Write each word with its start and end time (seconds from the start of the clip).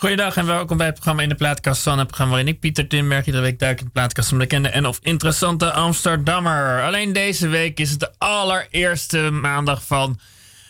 Goedendag 0.00 0.36
en 0.36 0.46
welkom 0.46 0.76
bij 0.76 0.86
het 0.86 0.94
programma 0.94 1.22
In 1.22 1.28
de 1.28 1.34
Plaatkast 1.34 1.82
van 1.82 1.98
het 1.98 2.06
programma 2.06 2.34
waarin 2.34 2.52
ik, 2.52 2.60
Pieter 2.60 2.86
Timberg, 2.86 3.26
iedere 3.26 3.44
week 3.44 3.58
duik 3.58 3.78
in 3.78 3.84
de 3.84 3.90
plaatkast 3.90 4.28
van 4.28 4.38
bekende 4.38 4.68
en 4.68 4.86
of 4.86 4.98
interessante 5.02 5.72
Amsterdammer. 5.72 6.82
Alleen 6.82 7.12
deze 7.12 7.48
week 7.48 7.80
is 7.80 7.90
het 7.90 8.00
de 8.00 8.10
allereerste 8.18 9.18
maandag 9.30 9.82
van 9.86 10.18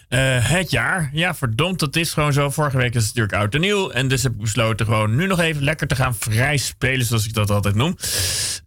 uh, 0.08 0.18
het 0.48 0.70
jaar. 0.70 1.10
Ja, 1.12 1.34
verdomd, 1.34 1.78
dat 1.78 1.96
is 1.96 2.12
gewoon 2.12 2.32
zo. 2.32 2.50
Vorige 2.50 2.76
week 2.76 2.94
is 2.94 3.06
het 3.06 3.14
natuurlijk 3.14 3.42
oud 3.42 3.54
en 3.54 3.60
nieuw. 3.60 3.90
En 3.90 4.08
dus 4.08 4.22
heb 4.22 4.32
ik 4.32 4.38
besloten 4.38 4.86
gewoon 4.86 5.16
nu 5.16 5.26
nog 5.26 5.40
even 5.40 5.64
lekker 5.64 5.86
te 5.86 5.96
gaan 5.96 6.14
vrij 6.14 6.56
spelen, 6.56 7.06
zoals 7.06 7.26
ik 7.26 7.34
dat 7.34 7.50
altijd 7.50 7.74
noem. 7.74 7.96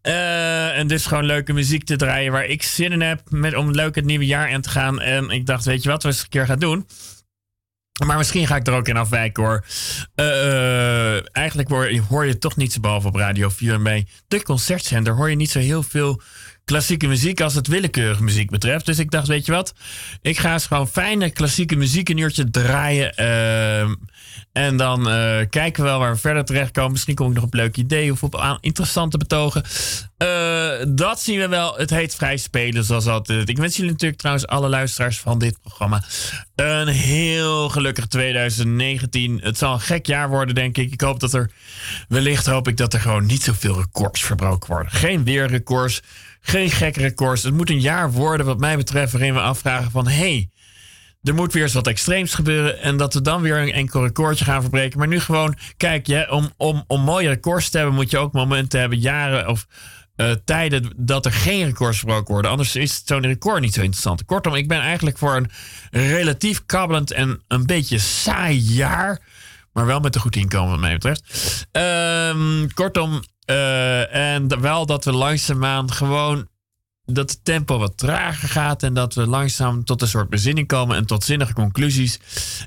Uh, 0.04 0.78
en 0.78 0.88
dus 0.88 1.05
gewoon 1.05 1.25
leuke 1.25 1.54
muziek 1.54 1.84
te 1.84 1.96
draaien 1.96 2.32
waar 2.32 2.46
ik 2.46 2.64
zin 2.64 2.91
in 2.91 3.02
heb 3.02 3.21
met, 3.30 3.55
om 3.55 3.71
leuk 3.71 3.96
het 3.96 4.05
nieuwe 4.05 4.25
jaar 4.25 4.52
in 4.52 4.62
te 4.62 4.70
gaan. 4.70 5.02
En 5.02 5.30
ik 5.30 5.46
dacht, 5.46 5.66
weet 5.66 5.84
je 5.84 5.89
wat 5.89 6.04
we 6.04 6.09
eens 6.09 6.21
een 6.21 6.30
keer 6.30 6.46
gaan 6.46 6.59
doen? 6.59 6.86
Maar 8.05 8.18
misschien 8.18 8.48
ga 8.48 8.55
ik 8.55 8.68
er 8.68 8.73
ook 8.73 8.88
in 8.88 8.98
afwijken 8.98 9.44
hoor. 9.44 9.66
Uh, 10.16 11.36
eigenlijk 11.36 11.70
hoor, 11.70 12.25
je 12.25 12.38
toch 12.38 12.56
niet 12.56 12.74
zo 12.74 12.79
behalve 12.79 13.07
op 13.07 13.15
Radio 13.15 13.50
4 13.50 13.74
en 13.74 13.84
bij 13.84 14.07
de 14.28 14.43
concertzender 14.43 15.14
hoor 15.14 15.29
je 15.29 15.36
niet 15.36 15.52
zo 15.52 15.60
heel 15.60 15.84
veel 15.84 16.21
klassieke 16.65 17.07
muziek 17.07 17.42
als 17.42 17.54
het 17.54 17.68
willekeurige 17.68 18.24
muziek 18.24 18.50
betreft. 18.50 18.86
Dus 18.86 19.00
ik 19.00 19.11
dacht, 19.11 19.28
weet 19.28 19.46
je 19.46 19.51
wat? 19.51 19.74
Ik 20.21 20.38
ga 20.38 20.54
eens 20.54 20.65
gewoon 20.65 20.87
fijne 20.87 21.29
klassieke 21.29 21.75
muziek 21.75 22.10
een 22.10 22.18
uurtje 22.18 22.50
draaien. 22.50 23.14
Uh, 23.20 23.96
en 24.51 24.78
dan 24.78 25.00
uh, 25.00 25.39
kijken 25.50 25.84
we 25.84 25.89
wel 25.89 26.00
waar 26.00 26.14
we 26.14 26.20
verder 26.20 26.46
terechtkomen. 26.46 26.92
Misschien 26.92 27.15
kom 27.15 27.28
ik 27.28 27.34
nog 27.34 27.43
op 27.43 27.54
leuk 27.54 27.78
idee 27.78 28.11
of 28.11 28.24
op 28.24 28.57
interessante 28.61 29.18
betogen. 29.18 29.64
Uh, 30.18 30.71
dat 30.87 31.21
zien 31.21 31.39
we 31.39 31.47
wel. 31.47 31.75
Het 31.75 31.89
heet 31.89 32.16
Vrij 32.16 32.38
Spelen, 32.38 32.84
zoals 32.84 33.08
altijd. 33.08 33.50
Ik 33.50 33.58
wens 33.58 33.75
jullie 33.75 33.92
natuurlijk 33.92 34.20
trouwens 34.20 34.48
alle 34.48 34.70
luisteraars 34.70 35.20
van 35.20 35.39
dit 35.39 35.62
programma 35.62 36.03
een 36.56 36.88
heel 36.88 37.70
gelukkig 37.70 38.08
2019. 38.08 39.39
Het 39.44 39.58
zal 39.58 39.73
een 39.73 39.80
gek 39.80 40.06
jaar 40.06 40.30
worden, 40.30 40.56
denk 40.56 40.78
ik. 40.78 40.92
Ik 40.92 41.02
hoop 41.02 41.20
dat 41.20 41.34
er, 41.34 41.52
wellicht 42.08 42.45
hoop 42.45 42.67
ik 42.67 42.78
dat 42.78 42.94
er 42.94 43.00
gewoon 43.00 43.25
niet 43.25 43.44
zoveel 43.44 43.78
records 43.78 44.23
verbroken 44.23 44.70
worden. 44.70 44.92
Geen 44.92 45.23
weerrecords, 45.23 46.02
geen 46.42 46.72
gekke 46.72 47.00
records. 47.00 47.44
Het 47.44 47.53
moet 47.53 47.70
een 47.70 47.81
jaar 47.81 48.11
worden, 48.11 48.45
wat 48.45 48.59
mij 48.59 48.78
betreft, 48.78 49.11
waarin 49.11 49.34
we 49.34 49.39
afvragen 49.39 49.92
van... 49.92 50.08
Hey, 50.08 50.50
er 51.23 51.33
moet 51.33 51.53
weer 51.53 51.64
eens 51.64 51.73
wat 51.73 51.88
extreems 51.88 52.33
gebeuren. 52.33 52.81
En 52.81 52.98
dat 52.98 53.14
we 53.14 53.22
dan 53.22 53.42
weer 53.42 53.58
een 53.58 53.72
enkel 53.72 54.03
recordje 54.03 54.45
gaan 54.45 54.61
verbreken. 54.61 55.00
Maar 55.00 55.08
nu 55.08 55.20
gewoon, 55.20 55.58
kijk, 55.78 56.08
je, 56.08 56.31
om, 56.31 56.52
om, 56.58 56.83
om 56.88 57.02
mooie 57.02 57.28
records 57.28 57.70
te 57.70 57.78
hebben, 57.78 57.95
moet 57.95 58.11
je 58.11 58.17
ook 58.17 58.33
momenten 58.33 58.80
hebben, 58.80 59.00
jaren 59.00 59.48
of 59.48 59.67
uh, 60.16 60.31
tijden 60.45 60.94
dat 60.98 61.25
er 61.25 61.31
geen 61.31 61.66
records 61.66 61.98
verbroken 61.98 62.33
worden. 62.33 62.52
Anders 62.52 62.76
is 62.76 63.02
zo'n 63.05 63.22
record 63.22 63.61
niet 63.61 63.73
zo 63.73 63.81
interessant. 63.81 64.26
Kortom, 64.26 64.55
ik 64.55 64.67
ben 64.67 64.80
eigenlijk 64.80 65.17
voor 65.17 65.36
een 65.36 65.50
relatief 65.92 66.66
kabbelend 66.66 67.11
en 67.11 67.44
een 67.48 67.66
beetje 67.66 68.00
saai 68.00 68.58
jaar. 68.58 69.22
Maar 69.73 69.86
wel 69.86 70.00
met 70.00 70.16
een 70.16 70.22
goed 70.22 70.36
inkomen, 70.36 70.70
wat 70.70 70.80
mij 70.80 70.94
betreft. 70.94 71.67
Um, 71.72 72.73
kortom, 72.73 73.22
uh, 73.45 74.16
en 74.16 74.61
wel 74.61 74.86
dat 74.86 75.06
we 75.06 75.11
langzaamaan 75.11 75.92
gewoon 75.92 76.50
dat 77.06 77.31
het 77.31 77.45
tempo 77.45 77.78
wat 77.78 77.98
trager 77.98 78.50
gaat 78.50 78.83
en 78.83 78.94
dat 78.94 79.14
we 79.14 79.28
langzaam 79.28 79.83
tot 79.83 80.02
een 80.02 80.08
soort 80.08 80.30
bezinning 80.30 80.67
komen 80.67 80.95
en 80.95 81.06
tot 81.06 81.23
zinnige 81.23 81.53
conclusies. 81.53 82.20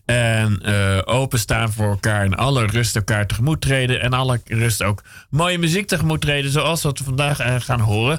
En 0.04 0.60
uh, 0.64 1.00
openstaan 1.04 1.72
voor 1.72 1.90
elkaar 1.90 2.24
en 2.24 2.34
alle 2.34 2.66
rust 2.66 2.96
elkaar 2.96 3.26
tegemoet 3.26 3.60
treden. 3.60 4.00
En 4.00 4.12
alle 4.12 4.40
rust 4.44 4.82
ook 4.82 5.02
mooie 5.30 5.58
muziek 5.58 5.86
tegemoet 5.86 6.20
treden, 6.20 6.50
zoals 6.50 6.82
wat 6.82 6.98
we 6.98 7.04
vandaag 7.04 7.40
uh, 7.40 7.54
gaan 7.58 7.80
horen. 7.80 8.18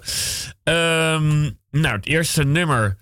Um, 0.64 1.58
nou, 1.72 1.96
het 1.96 2.06
eerste 2.06 2.44
nummer 2.44 2.98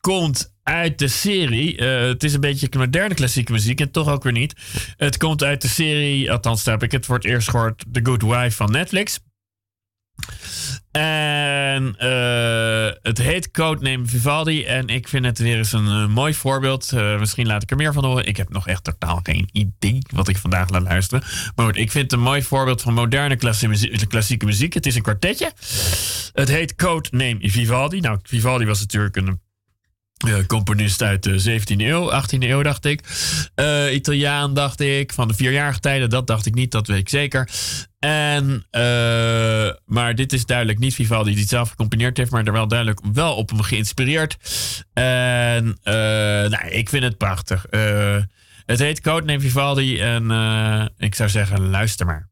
komt 0.00 0.51
uit 0.62 0.98
de 0.98 1.08
serie. 1.08 1.78
Uh, 1.78 2.00
het 2.00 2.24
is 2.24 2.34
een 2.34 2.40
beetje 2.40 2.68
moderne 2.76 3.14
klassieke 3.14 3.52
muziek 3.52 3.80
en 3.80 3.90
toch 3.90 4.08
ook 4.08 4.22
weer 4.22 4.32
niet. 4.32 4.54
Het 4.96 5.16
komt 5.16 5.42
uit 5.42 5.62
de 5.62 5.68
serie, 5.68 6.32
althans 6.32 6.64
heb 6.64 6.82
ik 6.82 6.92
het 6.92 7.06
het 7.06 7.24
eerst 7.24 7.50
gehoord, 7.50 7.84
The 7.92 8.00
Good 8.02 8.22
Wife 8.22 8.50
van 8.50 8.70
Netflix. 8.70 9.20
En 10.90 11.96
uh, 11.98 12.90
het 13.02 13.18
heet 13.18 13.50
Codename 13.50 14.06
Vivaldi. 14.06 14.64
En 14.64 14.86
ik 14.86 15.08
vind 15.08 15.24
het 15.24 15.38
weer 15.38 15.56
eens 15.56 15.72
een 15.72 15.86
uh, 15.86 16.06
mooi 16.06 16.34
voorbeeld. 16.34 16.92
Misschien 17.18 17.46
laat 17.46 17.62
ik 17.62 17.70
er 17.70 17.76
meer 17.76 17.92
van 17.92 18.04
horen. 18.04 18.26
Ik 18.26 18.36
heb 18.36 18.48
nog 18.48 18.66
echt 18.66 18.84
totaal 18.84 19.20
geen 19.22 19.48
idee 19.52 19.98
wat 20.10 20.28
ik 20.28 20.36
vandaag 20.36 20.68
laat 20.68 20.82
luisteren. 20.82 21.24
Maar 21.54 21.66
goed, 21.66 21.76
ik 21.76 21.90
vind 21.90 22.04
het 22.04 22.12
een 22.12 22.24
mooi 22.24 22.42
voorbeeld 22.42 22.82
van 22.82 22.94
moderne 22.94 23.36
klassieke 24.08 24.44
muziek. 24.44 24.74
Het 24.74 24.86
is 24.86 24.94
een 24.94 25.02
kwartetje. 25.02 25.52
Het 26.32 26.48
heet 26.48 26.74
Codename 26.74 27.50
Vivaldi. 27.50 28.00
Nou, 28.00 28.18
Vivaldi 28.22 28.64
was 28.64 28.80
natuurlijk 28.80 29.16
een 29.16 29.40
componist 30.46 31.02
uit 31.02 31.22
de 31.22 31.60
17e 31.60 31.80
eeuw, 31.80 32.10
18e 32.10 32.38
eeuw 32.38 32.62
dacht 32.62 32.84
ik. 32.84 33.00
Uh, 33.56 33.94
Italiaan 33.94 34.54
dacht 34.54 34.80
ik, 34.80 35.12
van 35.12 35.28
de 35.28 35.34
vierjarige 35.34 35.80
tijden, 35.80 36.10
dat 36.10 36.26
dacht 36.26 36.46
ik 36.46 36.54
niet, 36.54 36.70
dat 36.70 36.86
weet 36.86 36.98
ik 36.98 37.08
zeker. 37.08 37.48
En, 37.98 38.66
uh, 38.70 39.70
maar 39.84 40.14
dit 40.14 40.32
is 40.32 40.46
duidelijk 40.46 40.78
niet 40.78 40.94
Vivaldi 40.94 41.30
die 41.30 41.40
het 41.40 41.48
zelf 41.48 41.70
gecomponeerd 41.70 42.16
heeft, 42.16 42.30
maar 42.30 42.44
er 42.44 42.52
wel 42.52 42.68
duidelijk 42.68 43.00
wel 43.12 43.34
op 43.34 43.50
hem 43.50 43.62
geïnspireerd. 43.62 44.36
En 44.92 45.78
nou, 46.50 46.68
ik 46.68 46.88
vind 46.88 47.04
het 47.04 47.16
prachtig. 47.18 47.66
het 48.66 48.78
heet 48.78 49.00
Codename 49.00 49.40
Vivaldi 49.40 50.00
en 50.00 50.30
ik 50.96 51.14
zou 51.14 51.28
zeggen, 51.28 51.70
luister 51.70 52.06
maar. 52.06 52.31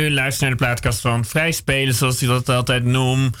U 0.00 0.10
luistert 0.10 0.40
naar 0.40 0.50
de 0.50 0.64
plaatkast 0.64 1.00
van 1.00 1.24
Vrij 1.24 1.52
Spelen, 1.52 1.94
zoals 1.94 2.20
hij 2.20 2.28
dat 2.28 2.48
altijd 2.48 2.84
noemt. 2.84 3.36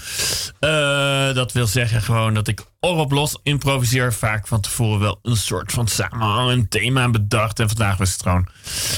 Uh, 0.60 1.34
dat 1.34 1.52
wil 1.52 1.66
zeggen 1.66 2.02
gewoon 2.02 2.34
dat 2.34 2.48
ik 2.48 2.64
op 2.80 3.12
los 3.12 3.38
improviseer. 3.42 4.12
Vaak 4.12 4.46
van 4.46 4.60
tevoren 4.60 5.00
wel 5.00 5.18
een 5.22 5.36
soort 5.36 5.72
van 5.72 5.88
samenhangend 5.88 6.70
thema 6.70 7.10
bedacht. 7.10 7.60
En 7.60 7.68
vandaag 7.68 7.96
was 7.96 8.12
het 8.12 8.22
gewoon... 8.22 8.48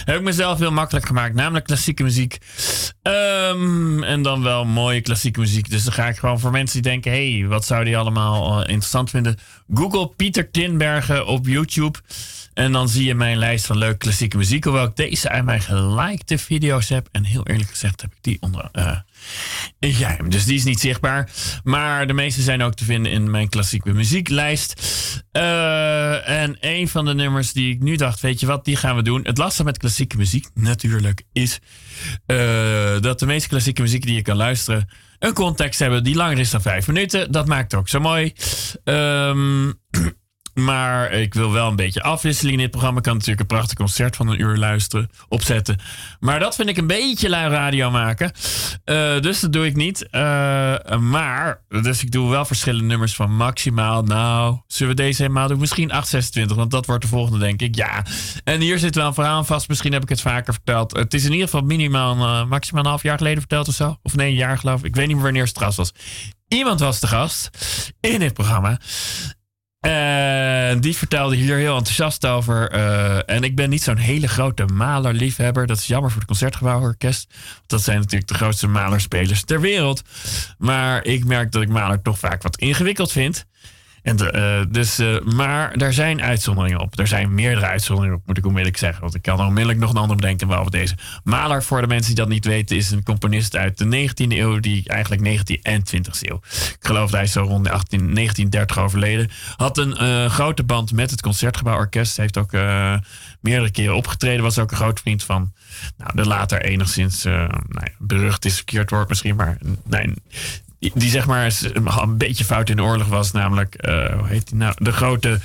Heb 0.05 0.17
ik 0.17 0.23
mezelf 0.23 0.59
heel 0.59 0.73
makkelijk 0.73 1.07
gemaakt. 1.07 1.35
Namelijk 1.35 1.65
klassieke 1.65 2.03
muziek. 2.03 2.39
Um, 3.57 4.03
en 4.03 4.23
dan 4.23 4.43
wel 4.43 4.65
mooie 4.65 5.01
klassieke 5.01 5.41
muziek. 5.41 5.71
Dus 5.71 5.85
dan 5.85 5.93
ga 5.93 6.09
ik 6.09 6.17
gewoon 6.17 6.41
voor 6.41 6.51
mensen 6.51 6.83
die 6.83 6.91
denken... 6.91 7.11
hey, 7.11 7.45
wat 7.49 7.65
zou 7.65 7.85
die 7.85 7.97
allemaal 7.97 8.53
uh, 8.53 8.59
interessant 8.59 9.11
vinden? 9.11 9.39
Google 9.75 10.09
Pieter 10.17 10.51
Tinbergen 10.51 11.27
op 11.27 11.47
YouTube... 11.47 11.99
En 12.55 12.73
dan 12.73 12.89
zie 12.89 13.05
je 13.05 13.15
mijn 13.15 13.37
lijst 13.37 13.67
van 13.67 13.79
leuke 13.79 13.97
klassieke 13.97 14.37
muziek. 14.37 14.65
Hoewel 14.65 14.85
ik 14.85 14.97
deze 14.97 15.29
uit 15.29 15.45
mijn 15.45 15.61
gelikte 15.61 16.39
video's 16.39 16.89
heb. 16.89 17.09
En 17.13 17.25
heel 17.25 17.47
eerlijk 17.47 17.71
gezegd 17.71 18.01
heb 18.01 18.11
ik 18.13 18.19
die 18.21 18.37
onder 18.41 18.69
uh, 18.73 18.97
geheim. 19.81 20.31
Dus 20.31 20.45
die 20.45 20.57
is 20.57 20.65
niet 20.65 20.81
zichtbaar. 20.81 21.31
Maar 21.65 22.07
de 22.07 22.13
meeste 22.13 22.43
zijn 22.43 22.63
ook 22.63 22.75
te 22.75 22.85
vinden 22.85 23.13
in 23.13 23.31
mijn 23.31 23.49
klassieke 23.49 23.93
muzieklijst. 23.93 24.83
Uh, 25.33 26.29
en 26.29 26.57
een 26.61 26.89
van 26.89 27.05
de 27.05 27.15
nummers 27.15 27.53
die 27.53 27.75
ik 27.75 27.81
nu 27.81 27.97
dacht, 27.97 28.21
weet 28.21 28.41
je 28.41 28.47
wat, 28.47 28.65
die 28.65 28.77
gaan 28.77 28.97
we 28.97 29.03
doen. 29.03 29.25
Het 29.25 29.39
lastige 29.39 29.65
met 29.65 29.79
klassieke 29.79 30.17
muziek 30.17 30.47
natuurlijk 30.55 31.23
is 31.33 31.59
uh, 32.27 33.01
dat 33.01 33.19
de 33.19 33.27
meeste 33.27 33.49
klassieke 33.49 33.83
muziek 33.83 34.03
die 34.03 34.15
je 34.15 34.23
kan 34.23 34.37
luisteren 34.37 34.89
een 35.19 35.33
context 35.33 35.79
hebben 35.79 36.05
die 36.05 36.15
langer 36.15 36.39
is 36.39 36.51
dan 36.51 36.63
vijf 36.63 36.87
minuten. 36.87 37.33
Dat 37.33 37.47
maakt 37.47 37.71
het 37.71 37.81
ook 37.81 37.89
zo 37.89 38.01
mooi. 38.01 38.33
Um, 38.85 39.81
Maar 40.55 41.13
ik 41.13 41.35
wil 41.35 41.53
wel 41.53 41.69
een 41.69 41.77
beetje 41.77 42.03
afwisseling 42.03 42.57
in 42.57 42.63
dit 42.63 42.71
programma. 42.71 42.97
Ik 42.97 43.03
kan 43.03 43.13
natuurlijk 43.13 43.41
een 43.41 43.57
prachtig 43.57 43.77
concert 43.77 44.17
van 44.17 44.29
een 44.29 44.41
uur 44.41 44.57
luisteren, 44.57 45.11
opzetten. 45.29 45.79
Maar 46.21 46.39
dat 46.39 46.55
vind 46.55 46.69
ik 46.69 46.77
een 46.77 46.87
beetje 46.87 47.29
lui 47.29 47.51
radio 47.51 47.91
maken. 47.91 48.33
Uh, 48.85 49.21
dus 49.21 49.41
dat 49.41 49.53
doe 49.53 49.67
ik 49.67 49.77
niet. 49.77 50.07
Uh, 50.11 50.21
maar, 50.99 51.63
dus 51.69 52.03
ik 52.03 52.11
doe 52.11 52.31
wel 52.31 52.45
verschillende 52.45 52.87
nummers 52.87 53.15
van 53.15 53.37
maximaal. 53.37 54.03
Nou, 54.03 54.61
zullen 54.67 54.97
we 54.97 55.03
deze 55.03 55.23
helemaal 55.23 55.49
doen? 55.49 55.59
Misschien 55.59 55.91
826, 55.93 56.57
want 56.57 56.71
dat 56.71 56.87
wordt 56.87 57.03
de 57.03 57.09
volgende, 57.09 57.39
denk 57.39 57.63
ik. 57.63 57.75
Ja. 57.75 58.05
En 58.45 58.61
hier 58.61 58.79
zit 58.79 58.95
wel 58.95 59.07
een 59.07 59.15
verhaal 59.15 59.45
vast. 59.45 59.69
Misschien 59.69 59.93
heb 59.93 60.03
ik 60.03 60.09
het 60.09 60.21
vaker 60.21 60.53
verteld. 60.53 60.97
Het 60.97 61.15
is 61.15 61.25
in 61.25 61.33
ieder 61.33 61.49
geval 61.49 61.67
minimaal, 61.67 62.17
uh, 62.17 62.45
maximaal 62.45 62.83
een 62.83 62.89
half 62.89 63.03
jaar 63.03 63.19
geleden 63.19 63.39
verteld 63.39 63.69
of 63.69 63.75
zo. 63.75 63.97
Of 64.03 64.17
nee, 64.17 64.29
een 64.29 64.35
jaar 64.35 64.59
geloof 64.59 64.81
ik. 64.81 64.87
Ik 64.87 64.97
weet 64.97 65.07
niet 65.07 65.15
meer 65.15 65.25
wanneer 65.25 65.45
het 65.45 65.55
trouwens 65.55 65.79
was. 65.79 65.93
Iemand 66.49 66.81
was 66.81 67.01
de 67.01 67.07
gast 67.07 67.51
in 68.01 68.19
dit 68.19 68.33
programma. 68.33 68.81
En 69.83 70.81
die 70.81 70.97
vertelde 70.97 71.37
hier 71.37 71.57
heel 71.57 71.77
enthousiast 71.77 72.27
over. 72.27 72.75
Uh, 72.75 73.31
en 73.31 73.43
ik 73.43 73.57
ben 73.57 73.71
niet 73.71 73.83
zo'n 73.83 73.97
hele 73.97 74.29
grote 74.29 74.65
malerliefhebber. 74.65 75.67
Dat 75.67 75.77
is 75.77 75.87
jammer 75.87 76.11
voor 76.11 76.19
het 76.19 76.29
Concertgebouworkest. 76.29 77.35
Dat 77.67 77.83
zijn 77.83 77.99
natuurlijk 77.99 78.29
de 78.29 78.35
grootste 78.35 78.67
malerspelers 78.67 79.45
ter 79.45 79.61
wereld. 79.61 80.03
Maar 80.59 81.05
ik 81.05 81.25
merk 81.25 81.53
dat 81.53 81.63
ik 81.63 81.69
maler 81.69 82.03
toch 82.03 82.19
vaak 82.19 82.43
wat 82.43 82.57
ingewikkeld 82.57 83.13
vind. 83.13 83.47
En 84.03 84.17
uh, 84.37 84.61
dus, 84.69 85.01
uh, 85.01 85.21
maar 85.21 85.79
daar 85.79 85.93
zijn 85.93 86.23
uitzonderingen 86.23 86.81
op. 86.81 86.99
Er 86.99 87.07
zijn 87.07 87.35
meerdere 87.35 87.67
uitzonderingen 87.67 88.19
op, 88.19 88.27
moet 88.27 88.39
ik 88.39 88.45
onmiddellijk 88.47 88.81
zeggen. 88.81 89.01
Want 89.01 89.15
ik 89.15 89.23
kan 89.23 89.41
onmiddellijk 89.41 89.79
nog 89.79 89.91
een 89.91 89.97
ander 89.97 90.17
bedenken 90.17 90.47
behalve 90.47 90.71
deze. 90.71 90.95
Mahler, 91.25 91.63
voor 91.63 91.81
de 91.81 91.87
mensen 91.87 92.15
die 92.15 92.25
dat 92.25 92.33
niet 92.33 92.45
weten, 92.45 92.77
is 92.77 92.91
een 92.91 93.03
componist 93.03 93.57
uit 93.57 93.79
de 93.79 94.09
19e 94.09 94.15
eeuw, 94.29 94.61
die 94.61 94.89
eigenlijk 94.89 95.41
19e 95.41 95.63
en 95.63 95.83
20e 95.87 96.21
eeuw. 96.21 96.41
Ik 96.53 96.77
geloof 96.81 97.11
dat 97.11 97.21
hij 97.21 97.27
zo 97.27 97.43
rond 97.43 97.69
18, 97.69 97.99
1930 98.15 98.79
overleden. 98.79 99.31
Had 99.57 99.79
een 99.79 99.97
uh, 100.03 100.31
grote 100.31 100.63
band 100.63 100.93
met 100.93 101.11
het 101.11 101.23
Concertgebouworkest. 101.23 102.17
Heeft 102.17 102.39
ook 102.39 102.53
meerdere 103.41 103.71
keren 103.71 103.97
opgetreden. 103.97 104.43
Was 104.43 104.59
ook 104.59 104.71
een 104.71 104.77
groot 104.77 105.01
vriend 105.01 105.25
van 105.25 105.53
nou, 105.97 106.11
de 106.15 106.27
later 106.27 106.63
enigszins 106.63 107.23
nou 107.23 107.87
berucht 107.99 108.45
is 108.45 108.57
verkeerd 108.57 108.91
woord 108.91 109.09
misschien, 109.09 109.37
maar 109.37 109.59
nee, 109.85 110.15
die 110.95 111.11
zeg 111.11 111.27
maar 111.27 111.53
een 112.03 112.19
beetje 112.19 112.45
fout 112.45 112.69
in 112.69 112.77
de 112.77 112.83
oorlog 112.83 113.07
was. 113.07 113.33
Namelijk, 113.33 113.87
uh, 113.89 114.19
hoe 114.19 114.29
heet 114.29 114.49
die 114.49 114.57
nou? 114.57 114.75
De 114.79 114.93
grote 114.93 115.41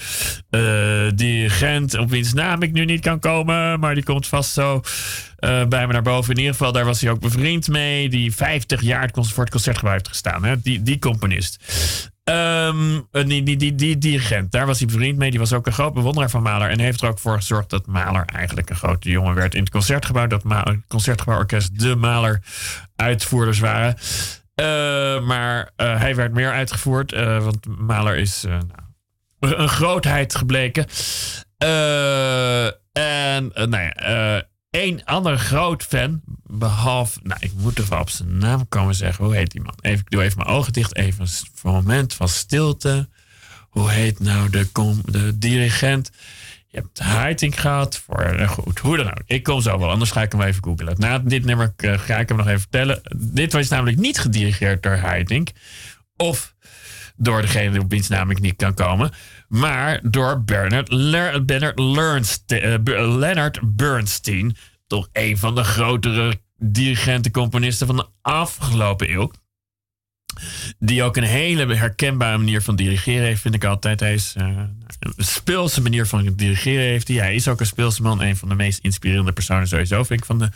uh, 0.49 1.11
dirigent 1.15 1.97
op 1.97 2.09
wiens 2.09 2.33
naam 2.33 2.61
ik 2.61 2.71
nu 2.71 2.85
niet 2.85 3.01
kan 3.01 3.19
komen. 3.19 3.79
Maar 3.79 3.93
die 3.93 4.03
komt 4.03 4.27
vast 4.27 4.53
zo 4.53 4.81
uh, 5.39 5.65
bij 5.65 5.87
me 5.87 5.93
naar 5.93 6.01
boven. 6.01 6.33
In 6.33 6.39
ieder 6.39 6.55
geval, 6.55 6.71
daar 6.71 6.85
was 6.85 7.01
hij 7.01 7.11
ook 7.11 7.19
bevriend 7.19 7.67
mee. 7.67 8.09
Die 8.09 8.35
50 8.35 8.81
jaar 8.81 9.09
voor 9.13 9.43
het 9.43 9.51
concertgebouw 9.51 9.93
heeft 9.93 10.07
gestaan. 10.07 10.43
Hè? 10.43 10.61
Die, 10.61 10.81
die 10.81 10.99
componist. 10.99 11.63
Um, 12.23 13.07
die, 13.11 13.43
die, 13.43 13.57
die, 13.57 13.75
die 13.75 13.97
dirigent, 13.97 14.51
daar 14.51 14.65
was 14.65 14.77
hij 14.77 14.87
bevriend 14.87 15.17
mee. 15.17 15.29
Die 15.29 15.39
was 15.39 15.53
ook 15.53 15.65
een 15.65 15.73
groot 15.73 15.93
bewonderaar 15.93 16.29
van 16.29 16.41
Mahler. 16.41 16.69
En 16.69 16.79
heeft 16.79 17.01
er 17.01 17.09
ook 17.09 17.19
voor 17.19 17.35
gezorgd 17.35 17.69
dat 17.69 17.87
Mahler 17.87 18.25
eigenlijk 18.25 18.69
een 18.69 18.75
grote 18.75 19.09
jongen 19.09 19.35
werd 19.35 19.55
in 19.55 19.61
het 19.61 19.69
concertgebouw. 19.69 20.27
Dat 20.27 20.43
Ma 20.43 20.63
het 20.63 20.79
concertgebouworkest 20.87 21.79
de 21.79 21.95
Mahler 21.95 22.41
uitvoerders 22.95 23.59
waren. 23.59 23.95
Uh, 24.61 25.25
maar 25.25 25.71
uh, 25.77 25.99
hij 25.99 26.15
werd 26.15 26.33
meer 26.33 26.51
uitgevoerd, 26.51 27.13
uh, 27.13 27.43
want 27.43 27.65
Mahler 27.77 28.17
is 28.17 28.43
nou, 28.43 29.55
een 29.55 29.69
grootheid 29.69 30.35
gebleken. 30.35 30.85
en 32.91 33.51
nou 33.53 33.77
ja, 33.77 34.43
één 34.69 35.03
andere 35.03 35.37
groot 35.37 35.83
fan, 35.83 36.21
behalve, 36.43 37.19
nou 37.23 37.39
ik 37.39 37.51
moet 37.55 37.87
wel 37.87 37.99
op 37.99 38.09
zijn 38.09 38.37
naam 38.37 38.67
komen 38.69 38.95
zeggen. 38.95 39.25
Hoe 39.25 39.35
heet 39.35 39.51
die 39.51 39.61
man? 39.61 39.77
Even, 39.81 39.99
ik 39.99 40.09
doe 40.09 40.23
even 40.23 40.37
mijn 40.37 40.49
ogen 40.49 40.73
dicht, 40.73 40.95
even 40.95 41.21
een 41.21 41.71
moment 41.71 42.13
van 42.13 42.29
stilte. 42.29 43.09
Hoe 43.69 43.89
heet 43.91 44.19
nou 44.19 44.49
de, 44.49 44.67
de 45.05 45.37
dirigent? 45.37 46.11
Je 46.77 46.83
hebt 46.83 46.99
Heiting 46.99 47.61
gehad. 47.61 47.97
Voor, 47.97 48.47
goed, 48.47 48.79
hoe 48.79 48.97
dan 48.97 49.05
ook. 49.05 49.21
Ik 49.25 49.43
kom 49.43 49.61
zo 49.61 49.79
wel, 49.79 49.89
anders 49.89 50.11
ga 50.11 50.21
ik 50.21 50.31
hem 50.31 50.41
even 50.41 50.63
googlen. 50.63 50.95
Na 50.97 51.19
dit 51.19 51.45
nummer 51.45 51.73
uh, 51.77 51.99
ga 51.99 52.17
ik 52.17 52.27
hem 52.27 52.37
nog 52.37 52.47
even 52.47 52.59
vertellen. 52.59 53.01
Dit 53.15 53.53
was 53.53 53.67
namelijk 53.67 53.97
niet 53.97 54.19
gedirigeerd 54.19 54.83
door 54.83 54.95
Heiting. 54.95 55.55
Of 56.15 56.55
door 57.15 57.41
degene 57.41 57.79
op 57.79 57.89
wiens 57.89 58.07
naam 58.07 58.29
ik 58.29 58.39
niet 58.39 58.55
kan 58.55 58.73
komen. 58.73 59.11
Maar 59.47 59.99
door 60.03 60.43
Bernard, 60.43 61.45
Bernard 61.45 61.79
uh, 61.79 62.75
Leonard 63.17 63.59
Bernstein. 63.75 64.57
Toch 64.87 65.09
een 65.11 65.37
van 65.37 65.55
de 65.55 65.63
grotere 65.63 66.39
dirigenten-componisten 66.57 67.87
van 67.87 67.95
de 67.95 68.07
afgelopen 68.21 69.11
eeuw. 69.11 69.31
Die 70.79 71.03
ook 71.03 71.17
een 71.17 71.23
hele 71.23 71.75
herkenbare 71.75 72.37
manier 72.37 72.61
van 72.61 72.75
dirigeren 72.75 73.25
heeft, 73.25 73.41
vind 73.41 73.55
ik 73.55 73.63
altijd. 73.63 73.99
Hij 73.99 74.13
is 74.13 74.33
uh, 74.37 74.45
een 74.99 75.13
speelse 75.17 75.81
manier 75.81 76.05
van 76.05 76.33
dirigeren 76.35 76.83
heeft 76.83 77.07
hij. 77.07 77.35
Is 77.35 77.47
ook 77.47 77.59
een 77.59 77.65
speelse 77.65 78.01
man. 78.01 78.21
Een 78.21 78.37
van 78.37 78.49
de 78.49 78.55
meest 78.55 78.79
inspirerende 78.81 79.31
personen 79.31 79.67
sowieso, 79.67 80.03
vind 80.03 80.19
ik, 80.19 80.25
van 80.25 80.39
de 80.39 80.49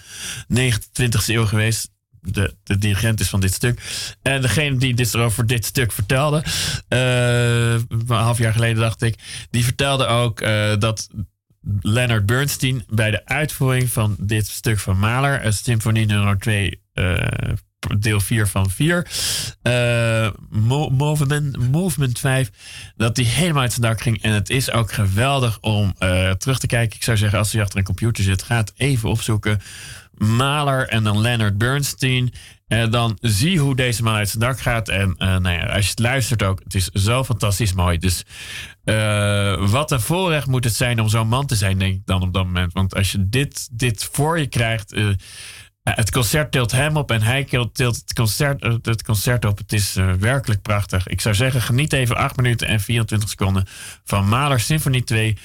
29e 0.74 1.26
eeuw 1.26 1.46
geweest. 1.46 1.90
De, 2.24 2.56
de 2.64 2.78
dirigent 2.78 3.20
is 3.20 3.30
van 3.30 3.40
dit 3.40 3.54
stuk. 3.54 3.82
En 4.22 4.42
degene 4.42 4.78
die 4.78 4.94
dit 4.94 5.16
over 5.16 5.48
dit 5.48 5.66
stuk 5.66 5.92
vertelde, 5.92 6.44
uh, 6.90 7.74
een 7.74 8.04
half 8.08 8.38
jaar 8.38 8.54
geleden 8.54 8.82
dacht 8.82 9.02
ik, 9.02 9.16
die 9.50 9.64
vertelde 9.64 10.06
ook 10.06 10.42
uh, 10.42 10.78
dat 10.80 11.10
Leonard 11.80 12.26
Bernstein 12.26 12.84
bij 12.88 13.12
de 13.12 13.26
uitvoering 13.26 13.90
van 13.90 14.16
dit 14.20 14.48
stuk 14.48 14.80
van 14.80 15.00
Mahler, 15.00 15.54
Symfonie 15.54 16.06
nummer 16.06 16.40
2, 16.40 16.82
deel 18.00 18.20
4 18.20 18.48
van 18.48 18.70
4. 18.70 19.08
Uh, 19.64 20.30
movement, 20.90 21.72
movement 21.72 22.20
5. 22.20 22.52
Dat 22.96 23.16
die 23.16 23.26
helemaal 23.26 23.62
uit 23.62 23.74
zijn 23.74 23.88
dak 23.88 24.02
ging. 24.02 24.22
En 24.22 24.32
het 24.32 24.50
is 24.50 24.72
ook 24.72 24.92
geweldig 24.92 25.58
om 25.62 25.94
uh, 26.00 26.32
terug 26.32 26.60
te 26.60 26.68
kijken. 26.68 26.96
Ik 26.96 27.04
zou 27.04 27.18
zeggen, 27.18 27.40
als 27.40 27.52
je 27.52 27.62
achter 27.62 27.78
een 27.78 27.84
computer 27.84 28.24
zit, 28.24 28.44
ga 28.44 28.58
het 28.58 28.74
even 28.76 29.10
opzoeken. 29.10 29.62
Mahler 30.12 30.88
en 30.88 31.04
dan 31.04 31.22
Leonard 31.22 31.58
Bernstein. 31.58 32.34
En 32.68 32.92
dan 32.92 33.18
zie 33.22 33.60
hoe 33.60 33.76
deze 33.76 34.04
man 34.04 34.16
uit 34.16 34.30
zijn 34.30 34.40
dak 34.40 34.60
gaat. 34.60 34.90
En 34.90 35.16
nou 35.18 35.50
ja, 35.50 35.66
als 35.66 35.84
je 35.84 35.90
het 35.90 36.00
luistert 36.00 36.44
ook, 36.44 36.62
het 36.64 36.76
is 36.76 36.88
zo 36.88 37.24
fantastisch 37.24 37.74
mooi. 37.74 37.98
Dus 37.98 38.24
wat 39.60 39.92
een 39.92 40.02
voorrecht 40.02 40.48
moet 40.48 40.64
het 40.64 40.76
zijn 40.76 41.00
om 41.02 41.10
zo'n 41.10 41.28
man 41.28 41.46
te 41.46 41.56
zijn, 41.56 41.78
denk 41.78 41.94
ik 41.94 42.06
dan 42.06 42.22
op 42.22 42.34
dat 42.34 42.46
moment. 42.46 42.74
Want 42.74 42.96
als 42.96 43.12
je 43.12 43.30
dit, 43.30 43.70
dit 43.72 44.10
voor 44.12 44.40
je 44.40 44.48
krijgt. 44.48 44.94
Het 45.84 46.12
concert 46.12 46.52
tilt 46.52 46.72
hem 46.72 46.98
op 46.98 47.12
en 47.12 47.22
hij 47.22 47.44
tilt 47.44 47.78
het 47.78 48.14
concert, 48.14 48.64
het 48.82 49.04
concert 49.04 49.46
op. 49.46 49.58
Het 49.58 49.74
is 49.74 49.98
uh, 49.98 50.14
werkelijk 50.14 50.62
prachtig. 50.62 51.08
Ik 51.08 51.22
zou 51.22 51.36
zeggen, 51.36 51.62
geniet 51.62 51.94
even 51.94 52.16
8 52.16 52.36
minuten 52.36 52.68
en 52.68 52.80
24 52.80 53.30
seconden 53.30 53.66
van 54.04 54.28
Mahler 54.28 54.60
Symfonie 54.60 55.04
2. 55.04 55.38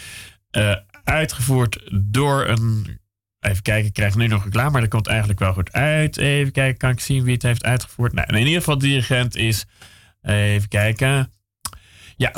Uh, 0.50 0.76
uitgevoerd 1.04 1.90
door 1.92 2.46
een. 2.46 2.98
Even 3.40 3.62
kijken, 3.62 3.86
ik 3.86 3.92
krijg 3.92 4.14
nu 4.14 4.26
nog 4.26 4.44
reclame, 4.44 4.70
maar 4.70 4.80
dat 4.80 4.90
komt 4.90 5.06
eigenlijk 5.06 5.38
wel 5.38 5.52
goed 5.52 5.72
uit. 5.72 6.16
Even 6.16 6.52
kijken, 6.52 6.78
kan 6.78 6.90
ik 6.90 7.00
zien 7.00 7.24
wie 7.24 7.34
het 7.34 7.42
heeft 7.42 7.64
uitgevoerd? 7.64 8.12
Nou, 8.12 8.28
in 8.28 8.36
ieder 8.36 8.54
geval, 8.54 8.78
de 8.78 8.86
dirigent 8.86 9.36
is. 9.36 9.64
Even 10.22 10.68
kijken. 10.68 11.32
Ja, 12.16 12.30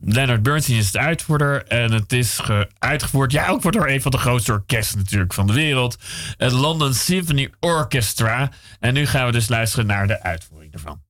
Leonard 0.00 0.42
Bernstein 0.42 0.78
is 0.78 0.90
de 0.90 0.98
uitvoerder. 0.98 1.66
En 1.66 1.92
het 1.92 2.12
is 2.12 2.40
uitgevoerd, 2.78 3.32
ja, 3.32 3.48
ook 3.48 3.72
door 3.72 3.88
een 3.88 4.02
van 4.02 4.10
de 4.10 4.18
grootste 4.18 4.52
orkesten 4.52 4.98
natuurlijk 4.98 5.32
van 5.32 5.46
de 5.46 5.52
wereld. 5.52 5.96
Het 6.36 6.52
London 6.52 6.94
Symphony 6.94 7.50
Orchestra. 7.60 8.50
En 8.80 8.94
nu 8.94 9.06
gaan 9.06 9.26
we 9.26 9.32
dus 9.32 9.48
luisteren 9.48 9.86
naar 9.86 10.06
de 10.06 10.22
uitvoering 10.22 10.72
ervan. 10.72 11.02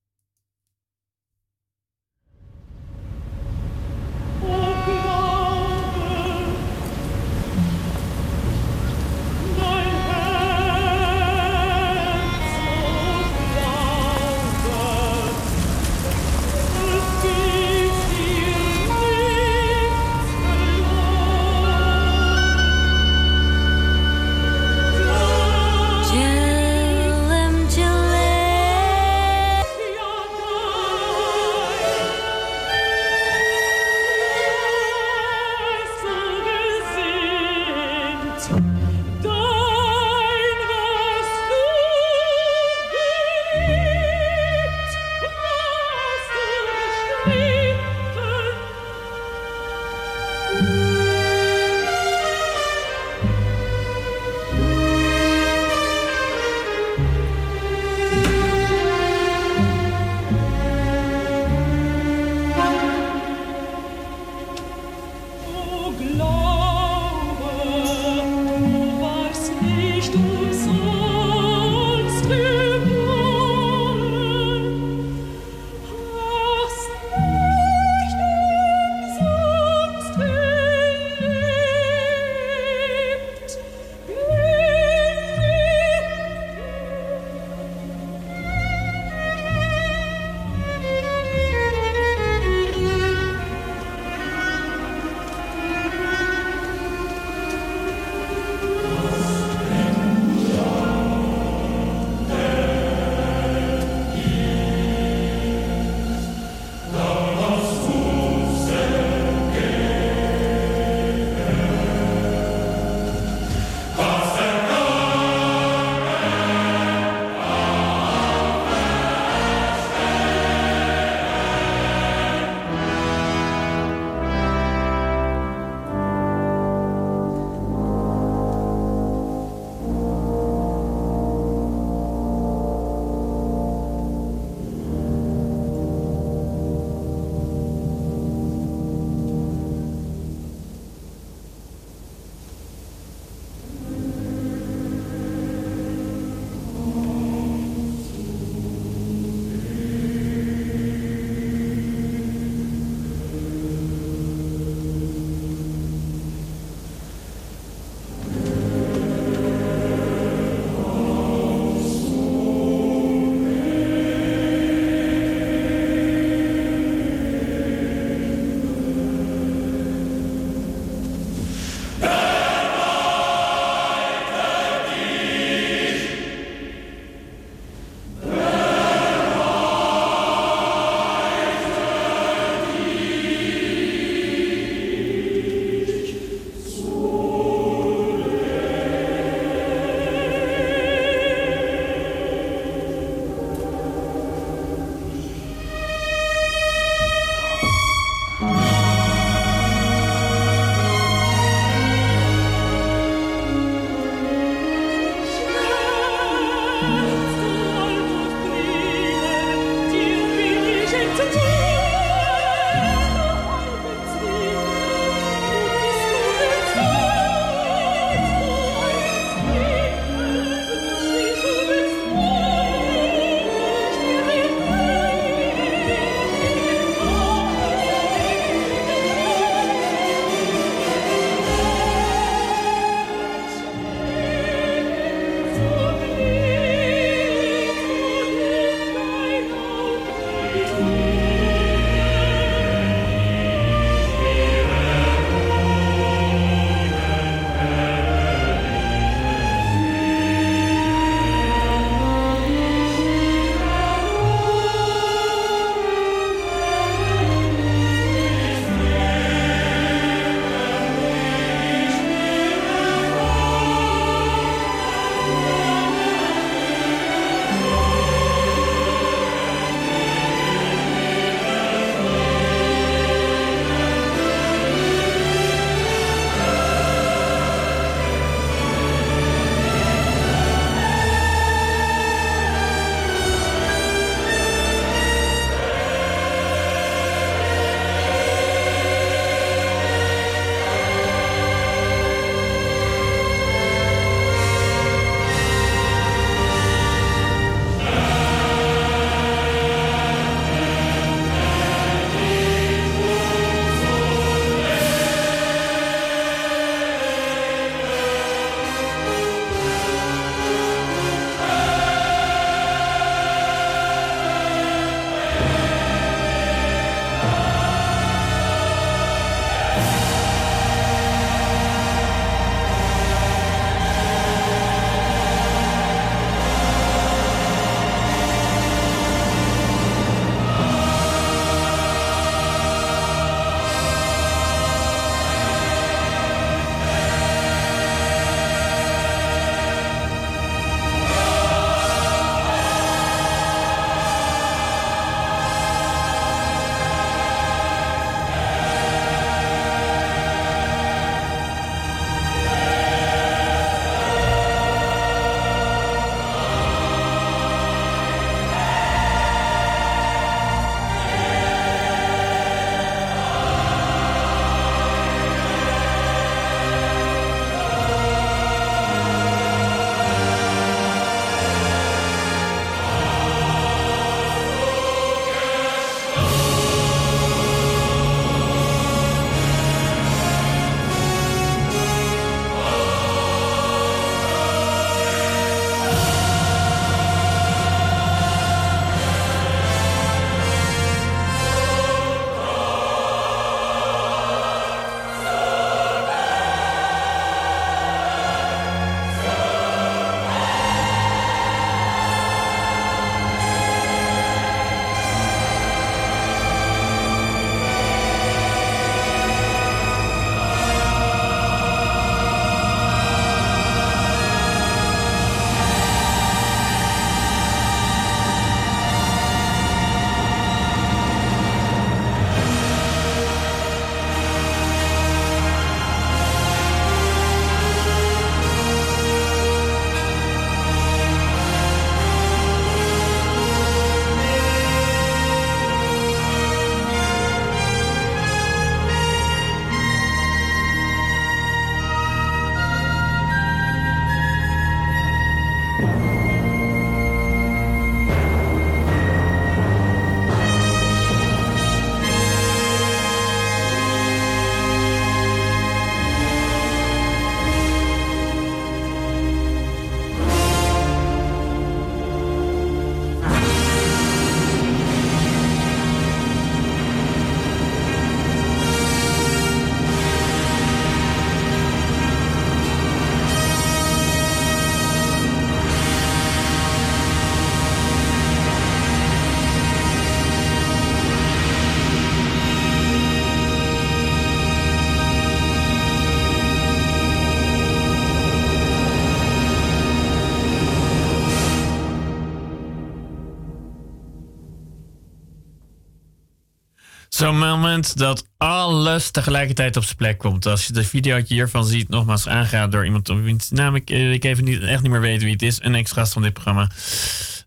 Zo'n 497.20 497.38
moment 497.38 497.98
dat 497.98 498.26
alles 498.36 499.10
tegelijkertijd 499.10 499.76
op 499.76 499.84
zijn 499.84 499.96
plek 499.96 500.18
komt. 500.18 500.46
Als 500.46 500.66
je 500.66 500.72
de 500.72 500.84
video 500.84 501.22
hiervan 501.26 501.64
ziet, 501.64 501.88
nogmaals 501.88 502.28
aangehaald 502.28 502.72
door 502.72 502.84
iemand 502.84 503.08
op 503.08 503.22
wiens 503.22 503.50
naam 503.50 503.74
ik, 503.74 503.90
eh, 503.90 504.12
ik 504.12 504.24
even 504.24 504.44
niet, 504.44 504.62
echt 504.62 504.82
niet 504.82 504.90
meer 504.90 505.00
weet 505.00 505.22
wie 505.22 505.32
het 505.32 505.42
is. 505.42 505.58
Een 505.62 505.74
ex-gast 505.74 506.12
van 506.12 506.22
dit 506.22 506.32
programma. 506.32 506.70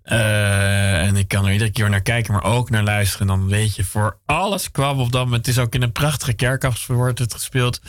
Uh, 0.06 1.02
en 1.02 1.16
ik 1.16 1.28
kan 1.28 1.46
er 1.46 1.52
iedere 1.52 1.72
keer 1.72 1.90
naar 1.90 2.02
kijken, 2.02 2.34
maar 2.34 2.44
ook 2.44 2.70
naar 2.70 2.84
luisteren. 2.84 3.28
Dan 3.28 3.48
weet 3.48 3.76
je, 3.76 3.84
voor 3.84 4.18
alles 4.26 4.72
kwam 4.72 5.00
op 5.00 5.12
dat 5.12 5.24
moment. 5.24 5.46
Het 5.46 5.56
is 5.56 5.62
ook 5.62 5.76
in 5.76 5.82
een 5.82 5.92
prachtige 5.92 6.34
kerkaf 6.34 6.88
wordt 6.88 7.20
het 7.20 7.34
gespeeld. 7.34 7.82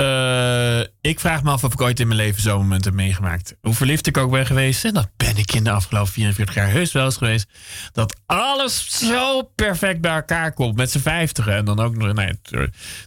Uh, 0.00 0.80
ik 1.00 1.20
vraag 1.20 1.42
me 1.42 1.50
af 1.50 1.64
of 1.64 1.72
ik 1.72 1.80
ooit 1.80 2.00
in 2.00 2.06
mijn 2.06 2.18
leven 2.18 2.42
zo'n 2.42 2.58
moment 2.58 2.84
heb 2.84 2.94
meegemaakt. 2.94 3.56
Hoe 3.60 3.74
verliefd 3.74 4.06
ik 4.06 4.16
ook 4.16 4.30
ben 4.30 4.46
geweest. 4.46 4.84
En 4.84 4.94
dat 4.94 5.08
ben 5.16 5.36
ik 5.36 5.52
in 5.52 5.64
de 5.64 5.70
afgelopen 5.70 6.12
44 6.12 6.54
jaar 6.54 6.70
heus 6.70 6.92
wel 6.92 7.04
eens 7.04 7.16
geweest. 7.16 7.48
Dat 7.92 8.16
alles 8.26 8.88
zo 9.08 9.42
perfect 9.42 10.00
bij 10.00 10.14
elkaar 10.14 10.52
komt. 10.52 10.76
Met 10.76 10.90
z'n 10.90 10.98
vijftigen. 10.98 11.54
En 11.54 11.64
dan 11.64 11.80
ook 11.80 11.96
nog. 11.96 12.12
Nee, 12.12 12.38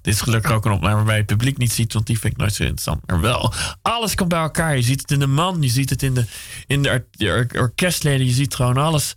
dit 0.01 0.13
is 0.13 0.21
gelukkig 0.21 0.51
ook 0.51 0.65
een 0.65 0.71
opname 0.71 0.95
waarbij 0.95 1.17
het 1.17 1.25
publiek 1.25 1.57
niet 1.57 1.71
ziet. 1.71 1.93
Want 1.93 2.05
die 2.05 2.19
vind 2.19 2.33
ik 2.33 2.39
nooit 2.39 2.53
zo 2.53 2.63
interessant. 2.63 3.07
Maar 3.07 3.21
wel. 3.21 3.53
Alles 3.81 4.15
komt 4.15 4.29
bij 4.29 4.41
elkaar. 4.41 4.75
Je 4.75 4.81
ziet 4.81 5.01
het 5.01 5.11
in 5.11 5.19
de 5.19 5.27
man. 5.27 5.61
Je 5.61 5.69
ziet 5.69 5.89
het 5.89 6.03
in 6.03 6.13
de, 6.13 6.25
in 6.67 6.81
de, 6.81 7.05
or 7.19 7.61
orkestleden. 7.61 8.25
Je 8.25 8.33
ziet 8.33 8.55
gewoon 8.55 8.77
alles. 8.77 9.13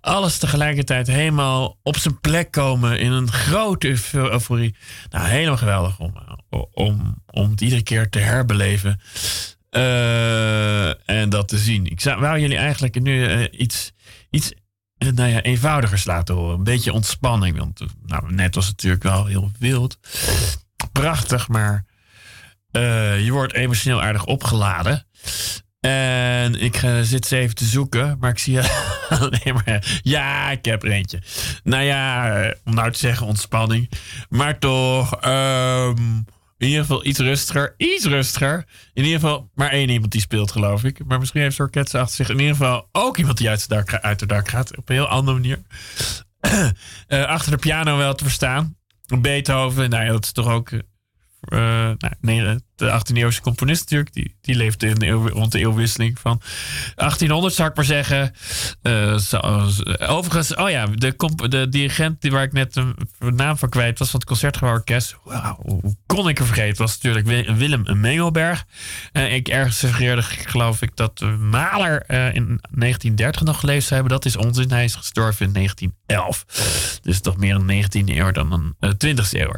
Alles 0.00 0.38
tegelijkertijd 0.38 1.06
helemaal 1.06 1.78
op 1.82 1.96
zijn 1.96 2.20
plek 2.20 2.50
komen. 2.50 2.98
In 2.98 3.12
een 3.12 3.32
grote 3.32 3.98
euforie. 4.12 4.74
Nou, 5.10 5.26
helemaal 5.26 5.56
geweldig 5.56 5.98
om, 5.98 6.14
om, 6.72 7.09
om 7.30 7.50
het 7.50 7.60
iedere 7.60 7.82
keer 7.82 8.08
te 8.08 8.18
herbeleven. 8.18 9.00
Uh, 9.70 11.08
en 11.08 11.28
dat 11.28 11.48
te 11.48 11.58
zien. 11.58 11.86
Ik 11.86 12.00
zou, 12.00 12.20
wou 12.20 12.38
jullie 12.38 12.56
eigenlijk 12.56 13.00
nu 13.00 13.28
uh, 13.28 13.46
iets, 13.50 13.92
iets 14.30 14.52
uh, 14.98 15.12
nou 15.12 15.30
ja, 15.30 15.42
eenvoudigers 15.42 16.04
laten 16.04 16.34
horen. 16.34 16.58
Een 16.58 16.64
beetje 16.64 16.92
ontspanning. 16.92 17.58
Want 17.58 17.80
nou, 18.06 18.32
net 18.32 18.54
was 18.54 18.66
het 18.66 18.74
natuurlijk 18.74 19.02
wel 19.02 19.26
heel 19.26 19.50
wild. 19.58 19.98
Prachtig, 20.92 21.48
maar 21.48 21.84
je 23.22 23.28
wordt 23.30 23.52
emotioneel 23.52 24.02
aardig 24.02 24.24
opgeladen. 24.24 25.06
En 25.80 26.60
ik 26.60 26.76
zit 27.02 27.26
ze 27.26 27.36
even 27.36 27.54
te 27.54 27.64
zoeken, 27.64 28.16
maar 28.20 28.30
ik 28.30 28.38
zie 28.38 28.60
alleen 29.20 29.54
maar. 29.64 30.00
Ja, 30.02 30.50
ik 30.50 30.64
heb 30.64 30.82
er 30.82 30.90
eentje. 30.90 31.22
Nou 31.62 31.82
ja, 31.82 32.54
om 32.64 32.74
nou 32.74 32.92
te 32.92 32.98
zeggen 32.98 33.26
ontspanning. 33.26 33.90
Maar 34.28 34.58
toch. 34.58 35.24
Um, 35.26 36.24
in 36.60 36.66
ieder 36.66 36.80
geval 36.80 37.06
iets 37.06 37.18
rustiger. 37.18 37.74
Iets 37.76 38.04
rustiger. 38.04 38.64
In 38.92 39.04
ieder 39.04 39.20
geval 39.20 39.50
maar 39.54 39.70
één 39.70 39.88
iemand 39.88 40.12
die 40.12 40.20
speelt, 40.20 40.52
geloof 40.52 40.84
ik. 40.84 41.04
Maar 41.04 41.18
misschien 41.18 41.40
heeft 41.40 41.60
Orkets 41.60 41.94
achter 41.94 42.16
zich 42.16 42.28
in 42.28 42.38
ieder 42.38 42.56
geval 42.56 42.88
ook 42.92 43.16
iemand 43.16 43.38
die 43.38 43.48
uit, 43.48 43.68
de 43.68 43.74
dak, 43.74 43.92
uit 43.92 44.18
de 44.18 44.26
dak 44.26 44.48
gaat. 44.48 44.76
Op 44.76 44.88
een 44.88 44.94
heel 44.94 45.06
andere 45.06 45.36
manier. 45.36 45.62
uh, 47.08 47.24
achter 47.36 47.50
de 47.50 47.58
piano 47.58 47.96
wel 47.96 48.14
te 48.14 48.24
verstaan. 48.24 48.76
Beethoven, 49.18 49.90
nou 49.90 50.04
ja, 50.04 50.10
dat 50.12 50.24
is 50.24 50.32
toch 50.32 50.48
ook 50.48 50.72
uh, 50.72 50.80
nou, 51.98 52.14
nee, 52.20 52.58
de 52.80 53.00
18e-eeuwse 53.00 53.40
componist 53.40 53.80
natuurlijk. 53.80 54.12
Die, 54.12 54.34
die 54.40 54.54
leefde 54.54 54.86
in 54.86 54.94
de 54.94 55.10
rond 55.10 55.52
de 55.52 55.58
eeuwwisseling 55.58 56.18
van 56.18 56.40
1800, 56.94 57.54
zou 57.54 57.68
ik 57.68 57.76
maar 57.76 57.84
zeggen. 57.84 58.34
Uh, 58.82 59.18
zo, 59.18 59.36
overigens, 60.06 60.54
oh 60.54 60.70
ja, 60.70 60.86
de, 60.86 61.14
de 61.48 61.68
dirigent 61.68 62.20
die 62.20 62.30
waar 62.30 62.42
ik 62.42 62.52
net 62.52 62.74
de 62.74 62.94
naam 63.18 63.56
van 63.56 63.68
kwijt 63.68 63.98
was 63.98 64.10
van 64.10 64.20
het 64.20 64.28
Concertgebouworkest. 64.28 65.16
Wauw, 65.24 65.58
hoe 65.62 65.96
kon 66.06 66.28
ik 66.28 66.38
er 66.38 66.46
vergeten? 66.46 66.82
was 66.82 66.98
natuurlijk 67.00 67.56
Willem 67.56 68.00
Mengelberg. 68.00 68.64
Uh, 69.12 69.34
ik 69.34 69.48
ergens 69.48 69.78
suggereerde, 69.78 70.22
geloof 70.22 70.82
ik, 70.82 70.96
dat 70.96 71.20
Mahler 71.38 72.04
in 72.08 72.60
1930 72.70 73.42
nog 73.42 73.60
geleefd 73.60 73.86
zou 73.86 74.00
hebben. 74.00 74.18
Dat 74.18 74.24
is 74.24 74.36
onzin. 74.36 74.70
Hij 74.70 74.84
is 74.84 74.94
gestorven 74.94 75.46
in 75.46 75.52
1911. 75.52 77.00
Dus 77.02 77.20
toch 77.20 77.36
meer 77.36 77.54
een 77.54 77.84
19e 77.84 78.16
eeuw 78.16 78.30
dan 78.30 78.74
een 78.80 78.94
20e 78.94 79.30
eeuw. 79.30 79.54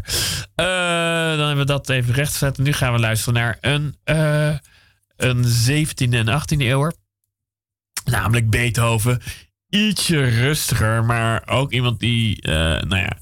dan 1.37 1.47
hebben 1.47 1.57
we 1.57 1.65
dat 1.65 1.89
even 1.89 2.15
rechtgezet. 2.15 2.59
Nu 2.59 2.73
gaan 2.73 2.93
we 2.93 2.99
luisteren 2.99 3.12
naar 3.17 3.59
een, 3.61 3.97
uh, 4.05 4.57
een 5.17 5.45
17e 5.45 6.11
en 6.11 6.41
18e 6.41 6.57
eeuwer. 6.57 6.95
Namelijk 8.05 8.51
Beethoven. 8.51 9.21
Ietsje 9.69 10.25
rustiger, 10.25 11.05
maar 11.05 11.49
ook 11.49 11.73
iemand 11.73 12.01
die, 12.01 12.47
uh, 12.47 12.53
nou 12.53 12.97
ja, 12.97 13.17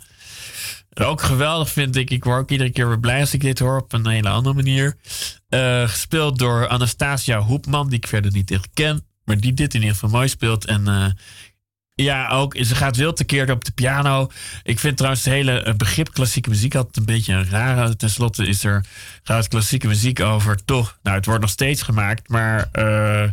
ook 0.95 1.23
geweldig 1.23 1.71
vind 1.71 1.97
ik. 1.97 2.11
Ik 2.11 2.25
word 2.25 2.41
ook 2.41 2.51
iedere 2.51 2.71
keer 2.71 2.89
weer 2.89 3.01
blij 3.01 3.21
als 3.21 3.35
ik 3.35 3.41
dit 3.41 3.59
hoor 3.59 3.81
op 3.81 3.93
een 3.93 4.07
hele 4.07 4.29
andere 4.29 4.55
manier. 4.55 4.97
Uh, 5.49 5.89
gespeeld 5.89 6.39
door 6.39 6.69
Anastasia 6.69 7.41
Hoepman, 7.41 7.89
die 7.89 7.99
ik 7.99 8.07
verder 8.07 8.33
niet 8.33 8.51
echt 8.51 8.69
ken. 8.75 9.07
Maar 9.25 9.41
die 9.41 9.55
dit 9.55 9.75
in 9.75 9.81
ieder 9.81 9.95
geval 9.95 10.11
mooi 10.11 10.29
speelt. 10.29 10.65
En 10.65 11.17
ja, 12.03 12.29
ook. 12.29 12.57
Ze 12.61 12.75
gaat 12.75 12.97
wild 12.97 13.17
tekeer 13.17 13.51
op 13.51 13.65
de 13.65 13.73
piano. 13.73 14.31
Ik 14.63 14.79
vind 14.79 14.97
trouwens 14.97 15.25
het 15.25 15.35
hele 15.35 15.63
eh, 15.63 15.75
begrip 15.75 16.13
klassieke 16.13 16.49
muziek 16.49 16.75
altijd 16.75 16.97
een 16.97 17.05
beetje 17.05 17.33
een 17.33 17.51
rare. 17.51 17.97
Ten 17.97 18.11
slotte 18.11 18.47
is 18.47 18.65
er, 18.65 18.85
gaat 19.23 19.49
klassieke 19.49 19.87
muziek 19.87 20.21
over 20.21 20.65
toch. 20.65 20.99
Nou, 21.03 21.17
het 21.17 21.27
wordt 21.27 21.41
nog 21.41 21.51
steeds 21.51 21.83
gemaakt, 21.83 22.29
maar. 22.29 22.69
Uh, 22.73 23.31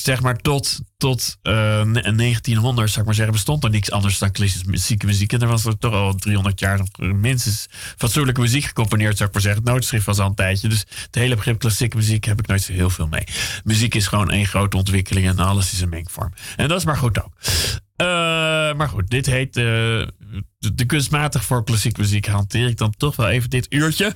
zeg 0.00 0.20
maar 0.22 0.36
tot, 0.36 0.80
tot 0.96 1.36
uh, 1.42 1.52
1900, 1.52 2.88
zou 2.88 3.00
ik 3.00 3.06
maar 3.06 3.14
zeggen, 3.14 3.34
bestond 3.34 3.64
er 3.64 3.70
niks 3.70 3.90
anders 3.90 4.18
dan 4.18 4.30
klassieke 4.30 5.06
muziek. 5.06 5.32
En 5.32 5.40
er 5.40 5.48
was 5.48 5.64
er 5.64 5.78
toch 5.78 5.92
al 5.92 6.14
300 6.14 6.60
jaar 6.60 6.80
minstens 6.96 7.66
fatsoenlijke 7.96 8.40
muziek 8.40 8.64
gecomponeerd, 8.64 9.16
zou 9.16 9.28
ik 9.28 9.34
maar 9.34 9.42
zeggen. 9.42 9.62
Het 9.62 9.72
noodschrift 9.72 10.06
was 10.06 10.18
al 10.18 10.26
een 10.26 10.34
tijdje. 10.34 10.68
Dus 10.68 10.84
het 11.02 11.14
hele 11.14 11.34
begrip 11.34 11.58
klassieke 11.58 11.96
muziek 11.96 12.24
heb 12.24 12.38
ik 12.38 12.46
nooit 12.46 12.62
zo 12.62 12.72
heel 12.72 12.90
veel 12.90 13.06
mee. 13.06 13.24
Muziek 13.64 13.94
is 13.94 14.06
gewoon 14.06 14.30
één 14.30 14.46
grote 14.46 14.76
ontwikkeling 14.76 15.26
en 15.26 15.38
alles 15.38 15.72
is 15.72 15.80
een 15.80 15.88
mengvorm. 15.88 16.32
En 16.56 16.68
dat 16.68 16.78
is 16.78 16.84
maar 16.84 16.96
goed 16.96 17.24
ook. 17.24 17.32
Uh, 18.02 18.06
maar 18.74 18.88
goed, 18.88 19.10
dit 19.10 19.26
heet 19.26 19.56
uh, 19.56 20.06
de, 20.58 20.84
kunstmatig 20.84 21.44
voor 21.44 21.64
klassieke 21.64 22.00
muziek 22.00 22.26
hanteer 22.26 22.68
ik 22.68 22.76
dan 22.76 22.94
toch 22.96 23.16
wel 23.16 23.28
even 23.28 23.50
dit 23.50 23.66
uurtje. 23.68 24.06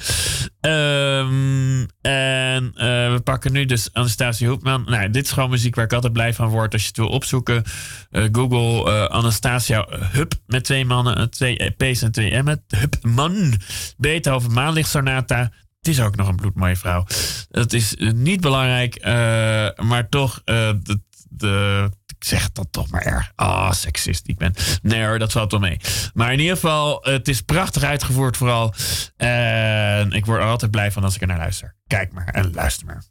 Um, 0.61 1.87
en 2.01 2.65
uh, 2.65 2.73
we 3.13 3.21
pakken 3.25 3.53
nu 3.53 3.65
dus 3.65 3.93
Anastasia 3.93 4.49
Hoepman. 4.49 4.85
Nou, 4.87 5.11
dit 5.11 5.25
is 5.25 5.31
gewoon 5.33 5.51
muziek 5.51 5.75
waar 5.75 5.85
ik 5.85 5.93
altijd 5.93 6.13
blij 6.13 6.35
van 6.35 6.49
word. 6.49 6.73
Als 6.73 6.83
je 6.83 6.89
het 6.89 6.97
wil 6.97 7.09
opzoeken, 7.09 7.63
Google 8.11 9.09
Anastasia 9.09 9.87
Hup 9.91 10.35
met 10.47 10.65
twee 10.65 10.85
mannen, 10.85 11.31
twee 11.31 11.71
P's 11.77 12.03
en 12.03 12.13
twee 12.13 12.43
M'en. 12.43 12.65
Hupman. 12.69 13.55
Beethoven 13.97 14.53
Maanlichtsonata. 14.53 15.41
Het 15.79 15.89
is 15.89 16.01
ook 16.01 16.17
nog 16.17 16.29
een 16.29 16.37
bloedmooie 16.37 16.77
vrouw. 16.77 17.05
Het 17.51 17.73
is 17.73 17.95
niet 18.15 18.41
belangrijk, 18.41 19.05
maar 19.77 20.09
toch 20.09 20.43
de 21.29 21.91
ik 22.23 22.29
zeg 22.29 22.53
dat 22.53 22.67
toch 22.71 22.91
maar 22.91 23.03
erg. 23.03 23.33
Ah, 23.35 23.73
seksist 23.73 24.29
ik 24.29 24.39
ben. 24.39 24.55
Nee 24.83 25.05
hoor, 25.05 25.19
dat 25.19 25.33
valt 25.33 25.51
wel 25.51 25.61
mee. 25.61 25.81
Maar 26.15 26.33
in 26.33 26.39
ieder 26.39 26.55
geval, 26.55 26.99
het 27.03 27.29
is 27.29 27.41
prachtig 27.41 27.83
uitgevoerd 27.83 28.37
vooral. 28.37 28.75
En 29.17 30.13
ik 30.13 30.27
word 30.27 30.41
er 30.41 30.47
altijd 30.47 30.71
blij 30.71 30.93
van 30.93 31.05
als 31.05 31.15
ik 31.15 31.21
er 31.21 31.27
naar 31.27 31.39
luister. 31.39 31.75
Kijk 31.87 32.13
maar 32.13 32.29
en 32.29 32.53
luister 32.53 32.87
maar. 32.87 33.03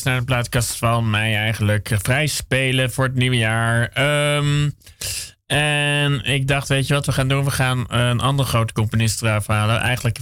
Naar 0.00 0.18
de 0.18 0.24
plaatkast 0.24 0.76
van 0.76 1.10
mij 1.10 1.36
eigenlijk. 1.36 1.90
Vrij 2.02 2.26
spelen 2.26 2.92
voor 2.92 3.04
het 3.04 3.14
nieuwe 3.14 3.36
jaar. 3.36 3.88
Ehm, 3.88 4.70
en 5.46 6.24
ik 6.24 6.48
dacht, 6.48 6.68
weet 6.68 6.86
je 6.86 6.94
wat 6.94 7.06
we 7.06 7.12
gaan 7.12 7.28
doen? 7.28 7.44
We 7.44 7.50
gaan 7.50 7.84
een 7.88 8.20
andere 8.20 8.48
grote 8.48 8.72
componist 8.72 9.22
eraf 9.22 9.46
halen. 9.46 9.80
Eigenlijk 9.80 10.18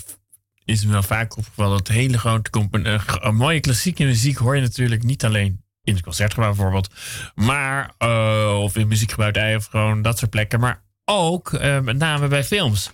is 0.64 0.85
me 0.85 0.92
wel 0.92 1.02
vaak 1.02 1.37
opgevallen 1.37 1.76
dat 1.76 1.88
hele 1.88 2.18
grote 2.18 2.50
componisten... 2.50 3.20
Uh, 3.22 3.30
mooie 3.30 3.61
klassieke 3.61 4.04
muziek 4.04 4.37
hoor 4.37 4.56
je 4.56 4.62
natuurlijk 4.62 5.02
niet 5.02 5.24
alleen 5.24 5.64
in 5.83 5.94
het 5.94 6.02
concertgebouw 6.02 6.48
bijvoorbeeld. 6.48 6.94
Maar, 7.35 7.94
uh, 7.98 8.59
of 8.61 8.76
in 8.76 8.88
muziekgebouw 8.88 9.56
of 9.56 9.66
gewoon 9.66 10.02
dat 10.02 10.18
soort 10.18 10.30
plekken. 10.30 10.61
Maar 10.61 10.83
ook 11.04 11.52
met 11.83 11.96
name 11.96 12.28
bij 12.28 12.44
films. 12.44 12.90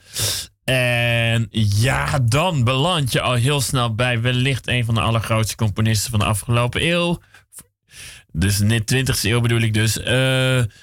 En 0.66 1.46
ja, 1.50 2.18
dan 2.18 2.64
beland 2.64 3.12
je 3.12 3.20
al 3.20 3.34
heel 3.34 3.60
snel 3.60 3.94
bij 3.94 4.20
wellicht 4.20 4.68
een 4.68 4.84
van 4.84 4.94
de 4.94 5.00
allergrootste 5.00 5.56
componisten 5.56 6.10
van 6.10 6.18
de 6.18 6.24
afgelopen 6.24 6.86
eeuw. 6.86 7.18
Dus 8.32 8.58
net 8.58 8.94
20e 8.94 9.22
eeuw 9.22 9.40
bedoel 9.40 9.60
ik 9.60 9.74
dus. 9.74 9.98
Uh, 9.98 10.04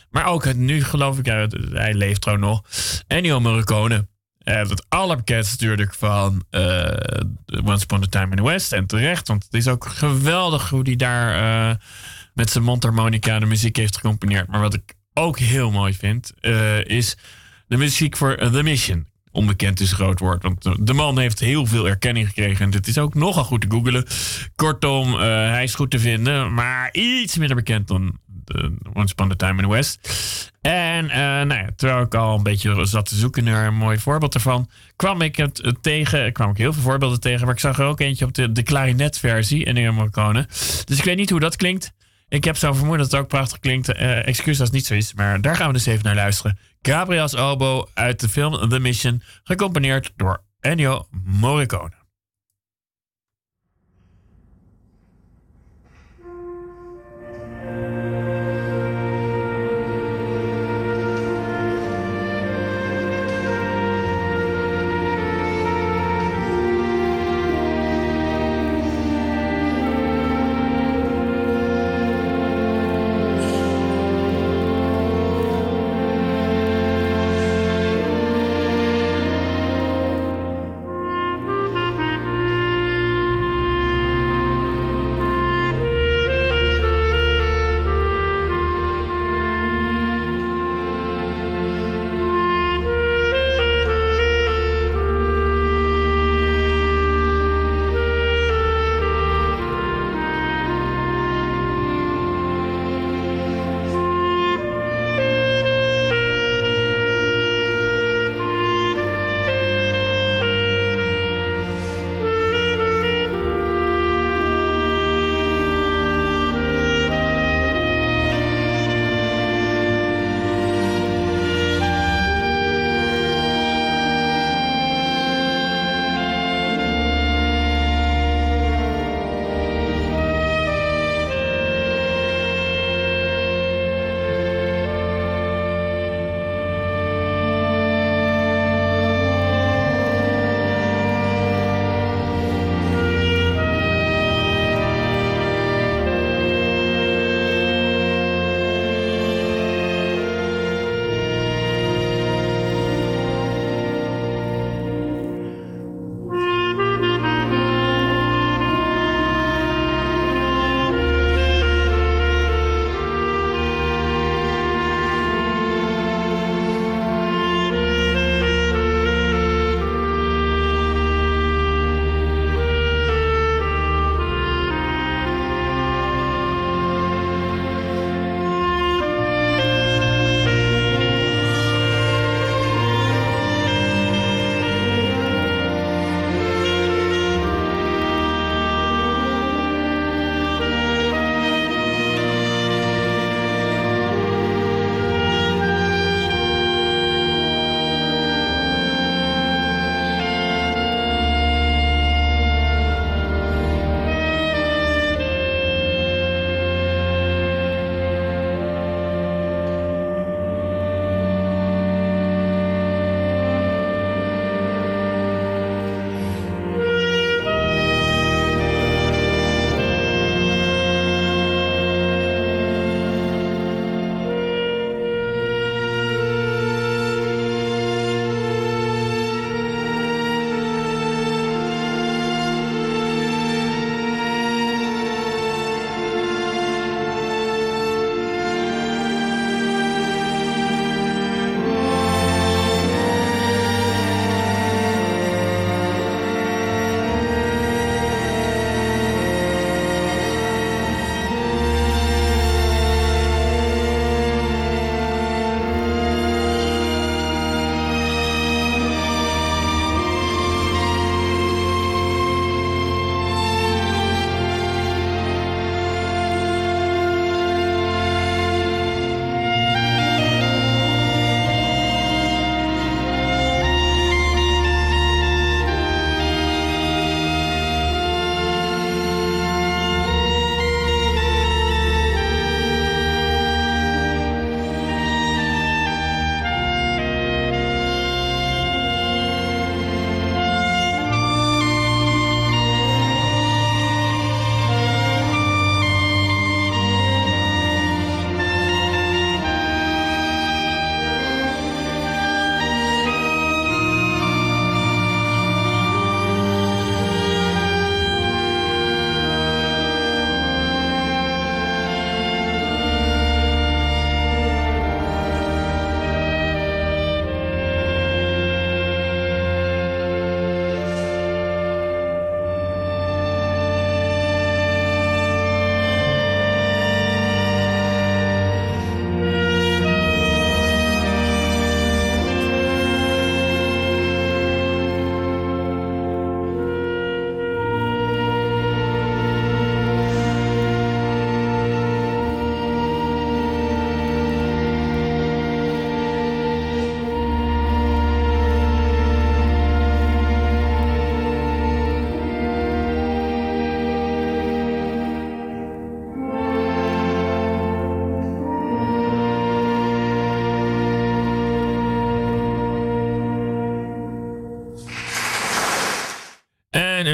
maar 0.10 0.26
ook 0.26 0.54
nu 0.54 0.84
geloof 0.84 1.18
ik, 1.18 1.26
hij 1.72 1.94
leeft 1.94 2.22
trouwens 2.22 2.50
nog. 2.50 2.64
Ennio 3.08 3.40
Morricone. 3.40 4.08
Uh, 4.44 4.70
het 4.70 4.86
allerbekendste 4.90 5.64
natuurlijk 5.64 5.94
van 5.94 6.46
uh, 6.52 6.88
Once 7.66 7.84
Upon 7.84 8.04
a 8.04 8.08
Time 8.10 8.30
in 8.30 8.36
the 8.36 8.44
West. 8.44 8.74
En 8.74 8.86
terecht, 8.86 9.28
want 9.28 9.44
het 9.44 9.54
is 9.54 9.68
ook 9.68 9.86
geweldig 9.86 10.70
hoe 10.70 10.82
hij 10.84 10.96
daar 10.96 11.78
met 12.34 12.50
zijn 12.50 12.64
mondharmonica 12.64 13.40
de 13.40 13.46
muziek 13.46 13.76
heeft 13.76 13.96
gecomponeerd. 13.96 14.48
Maar 14.48 14.62
wat 14.62 14.74
ik 14.74 14.94
ook 15.14 15.40
heel 15.40 15.72
mooi 15.72 15.94
vind, 15.94 16.34
is 16.88 17.18
de 17.68 17.78
muziek 17.78 18.18
voor 18.18 18.38
The 18.38 18.64
Mission 18.64 19.12
onbekend 19.34 19.80
is 19.80 19.94
groot 19.94 20.20
woord. 20.20 20.44
Want 20.44 20.88
de 20.88 20.94
man 20.94 21.20
heeft 21.20 21.40
heel 21.40 21.66
veel 21.66 21.88
erkenning 21.88 22.28
gekregen. 22.28 22.66
En 22.66 22.72
dit 22.72 22.88
is 22.88 22.98
ook 22.98 23.14
nogal 23.14 23.44
goed 23.44 23.62
te 23.62 23.70
googelen. 23.70 24.06
Kortom, 24.56 25.14
uh, 25.14 25.20
hij 25.20 25.64
is 25.64 25.76
goed 25.76 25.92
te 25.92 26.00
vinden. 26.00 26.54
Maar 26.54 26.90
iets 26.92 27.38
minder 27.38 27.56
bekend 27.56 27.88
dan 27.88 28.20
de 28.26 28.74
Once 28.94 29.14
Upon 29.14 29.32
a 29.32 29.36
Time 29.36 29.62
in 29.62 29.68
the 29.68 29.74
West. 29.74 30.00
En 30.62 31.06
uh, 31.06 31.12
nou 31.16 31.54
ja, 31.54 31.70
terwijl 31.76 32.02
ik 32.02 32.16
al 32.16 32.38
een 32.38 32.44
beetje 32.44 32.86
zat 32.86 33.06
te 33.06 33.16
zoeken 33.16 33.44
naar 33.44 33.68
een 33.68 33.76
mooi 33.76 34.00
voorbeeld 34.00 34.34
ervan, 34.34 34.70
kwam 34.96 35.22
ik 35.22 35.36
het 35.36 35.64
tegen, 35.82 36.34
kwam 36.34 36.50
ik 36.50 36.58
heel 36.58 36.74
veel 36.74 36.82
voorbeelden 36.82 37.20
tegen, 37.20 37.46
maar 37.46 37.54
ik 37.54 37.60
zag 37.60 37.80
er 37.80 37.86
ook 37.86 38.00
eentje 38.00 38.26
op 38.26 38.34
de, 38.34 38.52
de 38.52 38.64
klarinetversie 38.64 39.64
in 39.64 39.76
de. 39.76 40.46
Dus 40.86 40.98
ik 40.98 41.04
weet 41.04 41.18
niet 41.18 41.30
hoe 41.30 41.40
dat 41.40 41.56
klinkt. 41.56 41.94
Ik 42.34 42.44
heb 42.44 42.58
zo 42.58 42.74
vermoeden 42.74 43.04
dat 43.04 43.12
het 43.12 43.22
ook 43.22 43.28
prachtig 43.28 43.60
klinkt. 43.60 43.90
Uh, 43.90 44.28
excuus 44.28 44.60
als 44.60 44.68
het 44.68 44.78
niet 44.78 44.86
zo 44.86 44.94
is, 44.94 45.14
maar 45.14 45.42
daar 45.42 45.56
gaan 45.56 45.68
we 45.68 45.74
dus 45.74 45.86
even 45.86 46.04
naar 46.04 46.16
luisteren. 46.16 46.58
Gabriel's 46.82 47.36
Obo 47.36 47.90
uit 47.94 48.20
de 48.20 48.30
film 48.30 48.70
The 48.70 48.80
Mission, 48.80 49.22
gecomponeerd 49.44 50.12
door 50.16 50.44
Ennio 50.60 51.08
Morricone. 51.24 52.03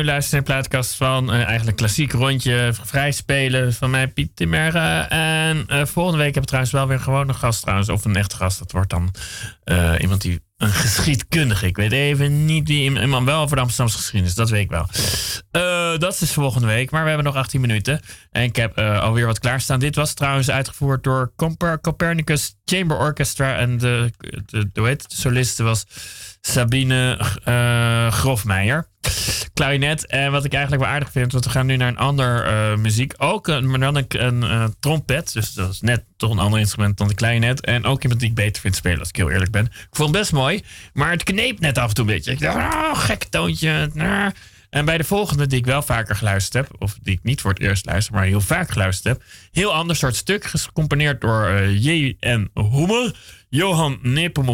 Luistert 0.09 0.33
naar 0.33 0.55
plaatkast 0.55 0.95
van 0.95 1.33
uh, 1.33 1.43
eigenlijk 1.43 1.77
klassiek 1.77 2.11
rondje 2.11 2.73
vrij 2.83 3.11
spelen 3.11 3.73
van 3.73 3.89
mij, 3.89 4.07
Piet 4.07 4.35
Timmerga. 4.35 5.09
En 5.09 5.65
uh, 5.69 5.85
volgende 5.85 6.17
week 6.17 6.33
heb 6.33 6.43
ik 6.43 6.47
trouwens 6.47 6.73
wel 6.73 6.87
weer 6.87 6.99
gewoon 6.99 7.29
een 7.29 7.35
gast 7.35 7.61
trouwens, 7.61 7.89
of 7.89 8.05
een 8.05 8.15
echte 8.15 8.35
gast. 8.35 8.59
Dat 8.59 8.71
wordt 8.71 8.89
dan 8.89 9.13
uh, 9.65 9.93
iemand 9.99 10.21
die 10.21 10.41
een 10.57 10.71
geschiedkundige. 10.83 11.65
Ik 11.67 11.75
weet 11.75 11.91
even 11.91 12.45
niet 12.45 12.67
wie 12.67 13.01
iemand 13.01 13.25
wel 13.25 13.41
over 13.41 13.55
de 13.55 13.61
Amsterdamse 13.61 13.97
geschiedenis. 13.97 14.35
Dat 14.35 14.49
weet 14.49 14.63
ik 14.63 14.69
wel. 14.69 14.85
Dat 15.97 16.13
is 16.13 16.19
dus 16.19 16.31
volgende 16.31 16.67
week. 16.67 16.91
Maar 16.91 17.01
we 17.01 17.07
hebben 17.07 17.25
nog 17.25 17.35
18 17.35 17.61
minuten. 17.61 18.01
En 18.31 18.43
ik 18.43 18.55
heb 18.55 18.79
uh, 18.79 19.01
alweer 19.01 19.25
wat 19.25 19.39
klaarstaan. 19.39 19.79
Dit 19.79 19.95
was 19.95 20.13
trouwens 20.13 20.49
uitgevoerd 20.49 21.03
door 21.03 21.33
Copernicus 21.81 22.55
Chamber 22.65 22.97
Orchestra. 22.97 23.57
En 23.57 23.77
de, 23.77 24.11
de, 24.17 24.69
de, 24.73 24.81
de 24.81 24.97
soliste 25.07 25.63
was 25.63 25.85
Sabine 26.41 27.19
uh, 27.47 28.11
Grofmeijer. 28.11 28.87
Klarinet. 29.53 30.05
En 30.05 30.31
wat 30.31 30.45
ik 30.45 30.53
eigenlijk 30.53 30.83
wel 30.83 30.91
aardig 30.91 31.11
vind, 31.11 31.31
want 31.31 31.45
we 31.45 31.51
gaan 31.51 31.65
nu 31.65 31.75
naar 31.75 31.87
een 31.87 31.97
ander 31.97 32.47
uh, 32.47 32.77
muziek. 32.77 33.13
Ook 33.17 33.47
een, 33.47 33.69
maar 33.69 33.79
dan 33.79 34.05
een, 34.07 34.43
uh, 34.43 34.65
trompet. 34.79 35.33
Dus 35.33 35.53
dat 35.53 35.71
is 35.71 35.81
net 35.81 36.03
toch 36.17 36.31
een 36.31 36.39
ander 36.39 36.59
instrument 36.59 36.97
dan 36.97 37.07
de 37.07 37.13
klarinet. 37.13 37.65
En 37.65 37.85
ook 37.85 38.01
iemand 38.01 38.19
die 38.19 38.29
ik 38.29 38.35
beter 38.35 38.61
vind 38.61 38.75
spelen, 38.75 38.99
als 38.99 39.09
ik 39.09 39.15
heel 39.15 39.29
eerlijk 39.29 39.51
ben. 39.51 39.65
Ik 39.65 39.87
vond 39.91 40.09
het 40.09 40.17
best 40.17 40.31
mooi, 40.31 40.63
maar 40.93 41.11
het 41.11 41.23
kneep 41.23 41.59
net 41.59 41.77
af 41.77 41.89
en 41.89 41.95
toe 41.95 42.05
een 42.05 42.13
beetje. 42.13 42.31
Ik 42.31 42.39
dacht, 42.39 42.57
oh, 42.57 42.99
gek 42.99 43.23
toontje. 43.23 43.89
En 44.69 44.85
bij 44.85 44.97
de 44.97 45.03
volgende, 45.03 45.47
die 45.47 45.59
ik 45.59 45.65
wel 45.65 45.81
vaker 45.81 46.15
geluisterd 46.15 46.65
heb, 46.65 46.81
of 46.81 46.97
die 47.01 47.13
ik 47.13 47.23
niet 47.23 47.41
voor 47.41 47.51
het 47.51 47.59
eerst 47.59 47.85
luister, 47.85 48.13
maar 48.13 48.23
heel 48.23 48.41
vaak 48.41 48.71
geluisterd 48.71 49.15
heb, 49.15 49.27
heel 49.51 49.73
ander 49.73 49.95
soort 49.95 50.15
stuk, 50.15 50.43
gecomponeerd 50.45 51.21
door 51.21 51.49
uh, 51.49 51.83
J.N. 51.83 52.49
Hoemer. 52.53 53.15
Johan 53.49 53.99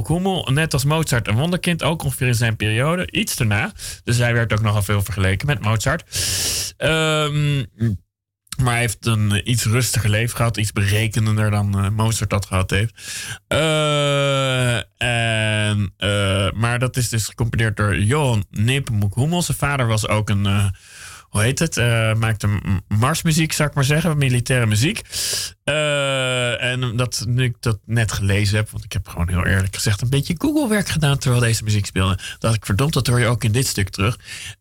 Hummel, 0.07 0.49
net 0.51 0.73
als 0.73 0.83
Mozart 0.83 1.27
een 1.27 1.35
wonderkind, 1.35 1.83
ook 1.83 2.03
ongeveer 2.03 2.27
in 2.27 2.35
zijn 2.35 2.55
periode, 2.55 3.11
iets 3.11 3.35
daarna. 3.35 3.71
Dus 4.03 4.17
hij 4.17 4.33
werd 4.33 4.53
ook 4.53 4.61
nogal 4.61 4.83
veel 4.83 5.01
vergeleken 5.01 5.47
met 5.47 5.61
Mozart. 5.61 6.03
Um, 6.77 7.65
maar 8.57 8.71
hij 8.71 8.79
heeft 8.79 9.05
een 9.05 9.49
iets 9.49 9.65
rustiger 9.65 10.09
leven 10.09 10.35
gehad, 10.35 10.57
iets 10.57 10.71
berekenender 10.71 11.51
dan 11.51 11.85
uh, 11.85 11.89
Mozart 11.89 12.29
dat 12.29 12.45
gehad 12.45 12.69
heeft. 12.69 12.93
Uh, 13.47 14.75
en, 14.97 15.93
uh, 15.97 16.51
maar 16.51 16.79
dat 16.79 16.97
is 16.97 17.09
dus 17.09 17.25
gecomponeerd 17.25 17.77
door 17.77 17.97
Johan 17.97 18.45
Nepomuk 18.49 19.15
Hummel. 19.15 19.41
Zijn 19.41 19.57
vader 19.57 19.87
was 19.87 20.07
ook 20.07 20.29
een 20.29 20.73
hoe 21.35 21.43
heet 21.43 21.59
het? 21.59 21.77
Uh, 21.77 22.13
maakte 22.13 22.47
marsmuziek, 22.87 23.53
zou 23.53 23.69
ik 23.69 23.75
maar 23.75 23.83
zeggen, 23.83 24.17
militaire 24.17 24.65
muziek. 24.65 25.01
Uh, 25.65 26.63
en 26.63 26.95
dat, 26.95 27.25
nu 27.27 27.43
ik 27.43 27.55
dat 27.59 27.79
net 27.85 28.11
gelezen 28.11 28.57
heb, 28.57 28.69
want 28.69 28.83
ik 28.83 28.91
heb 28.91 29.07
gewoon 29.07 29.29
heel 29.29 29.45
eerlijk 29.45 29.75
gezegd 29.75 30.01
een 30.01 30.09
beetje 30.09 30.35
Google-werk 30.37 30.87
gedaan 30.87 31.17
terwijl 31.17 31.41
deze 31.41 31.63
muziek 31.63 31.85
speelde, 31.85 32.19
dacht 32.39 32.55
ik, 32.55 32.65
verdomd, 32.65 32.93
dat 32.93 33.07
hoor 33.07 33.19
je 33.19 33.25
ook 33.25 33.43
in 33.43 33.51
dit 33.51 33.67
stuk 33.67 33.89
terug. 33.89 34.19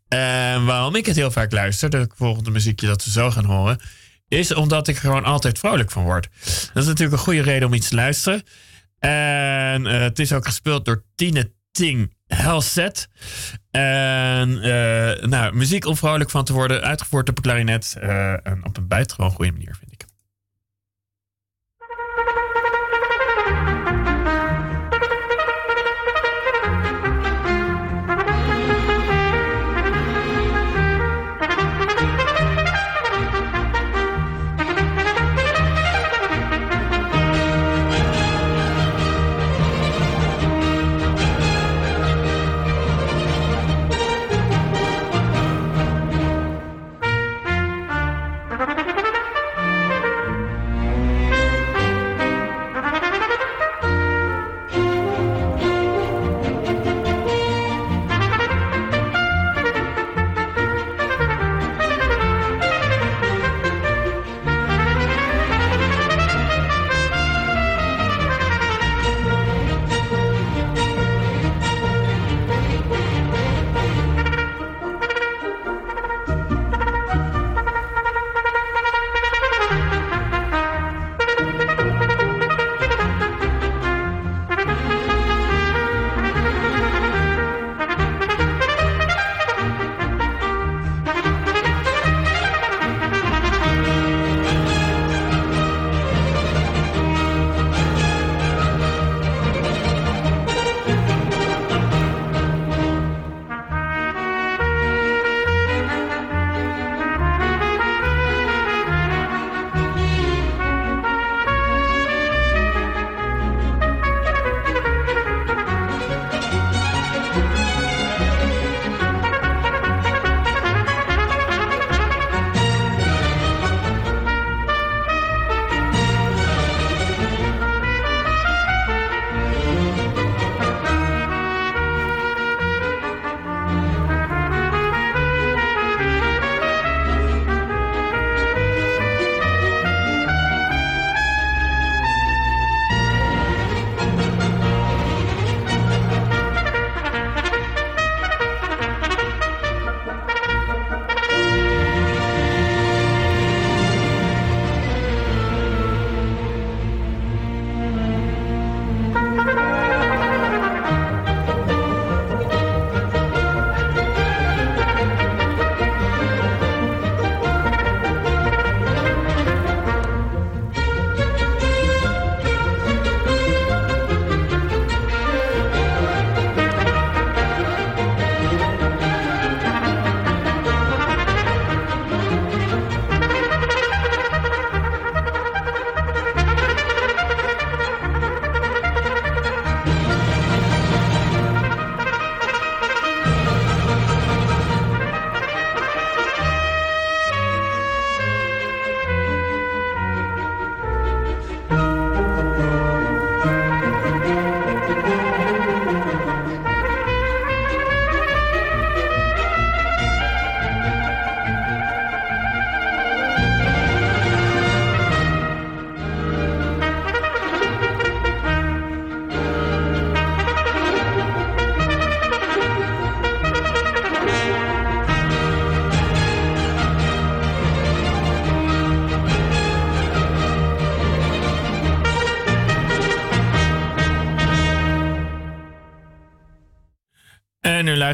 En 0.08 0.64
waarom 0.64 0.94
ik 0.94 1.06
het 1.06 1.16
heel 1.16 1.30
vaak 1.30 1.52
luister, 1.52 1.90
de 1.90 2.08
volgende 2.14 2.50
muziekje 2.50 2.86
dat 2.86 3.04
we 3.04 3.10
zo 3.10 3.30
gaan 3.30 3.44
horen, 3.44 3.80
is 4.28 4.54
omdat 4.54 4.88
ik 4.88 4.94
er 4.94 5.00
gewoon 5.00 5.24
altijd 5.24 5.58
vrolijk 5.58 5.90
van 5.90 6.02
word. 6.02 6.28
Dat 6.72 6.82
is 6.82 6.88
natuurlijk 6.88 7.12
een 7.12 7.24
goede 7.24 7.42
reden 7.42 7.68
om 7.68 7.74
iets 7.74 7.88
te 7.88 7.94
luisteren. 7.94 8.42
En 8.98 9.84
uh, 9.84 10.00
het 10.00 10.18
is 10.18 10.32
ook 10.32 10.46
gespeeld 10.46 10.84
door 10.84 11.04
Tine 11.14 11.52
Ting 11.72 12.14
Helset. 12.34 13.08
En 13.70 14.48
uh, 14.50 15.28
nou, 15.28 15.54
muziek 15.54 15.86
om 15.86 15.96
vrolijk 15.96 16.30
van 16.30 16.44
te 16.44 16.52
worden, 16.52 16.82
uitgevoerd 16.82 17.28
op 17.28 17.36
een 17.36 17.42
klarinet. 17.42 17.96
Uh, 18.02 18.32
en 18.46 18.60
op 18.64 18.76
een 18.76 18.88
buitengewoon 18.88 19.30
goede 19.30 19.52
manier, 19.52 19.76
vind 19.78 19.92
ik. 19.92 19.93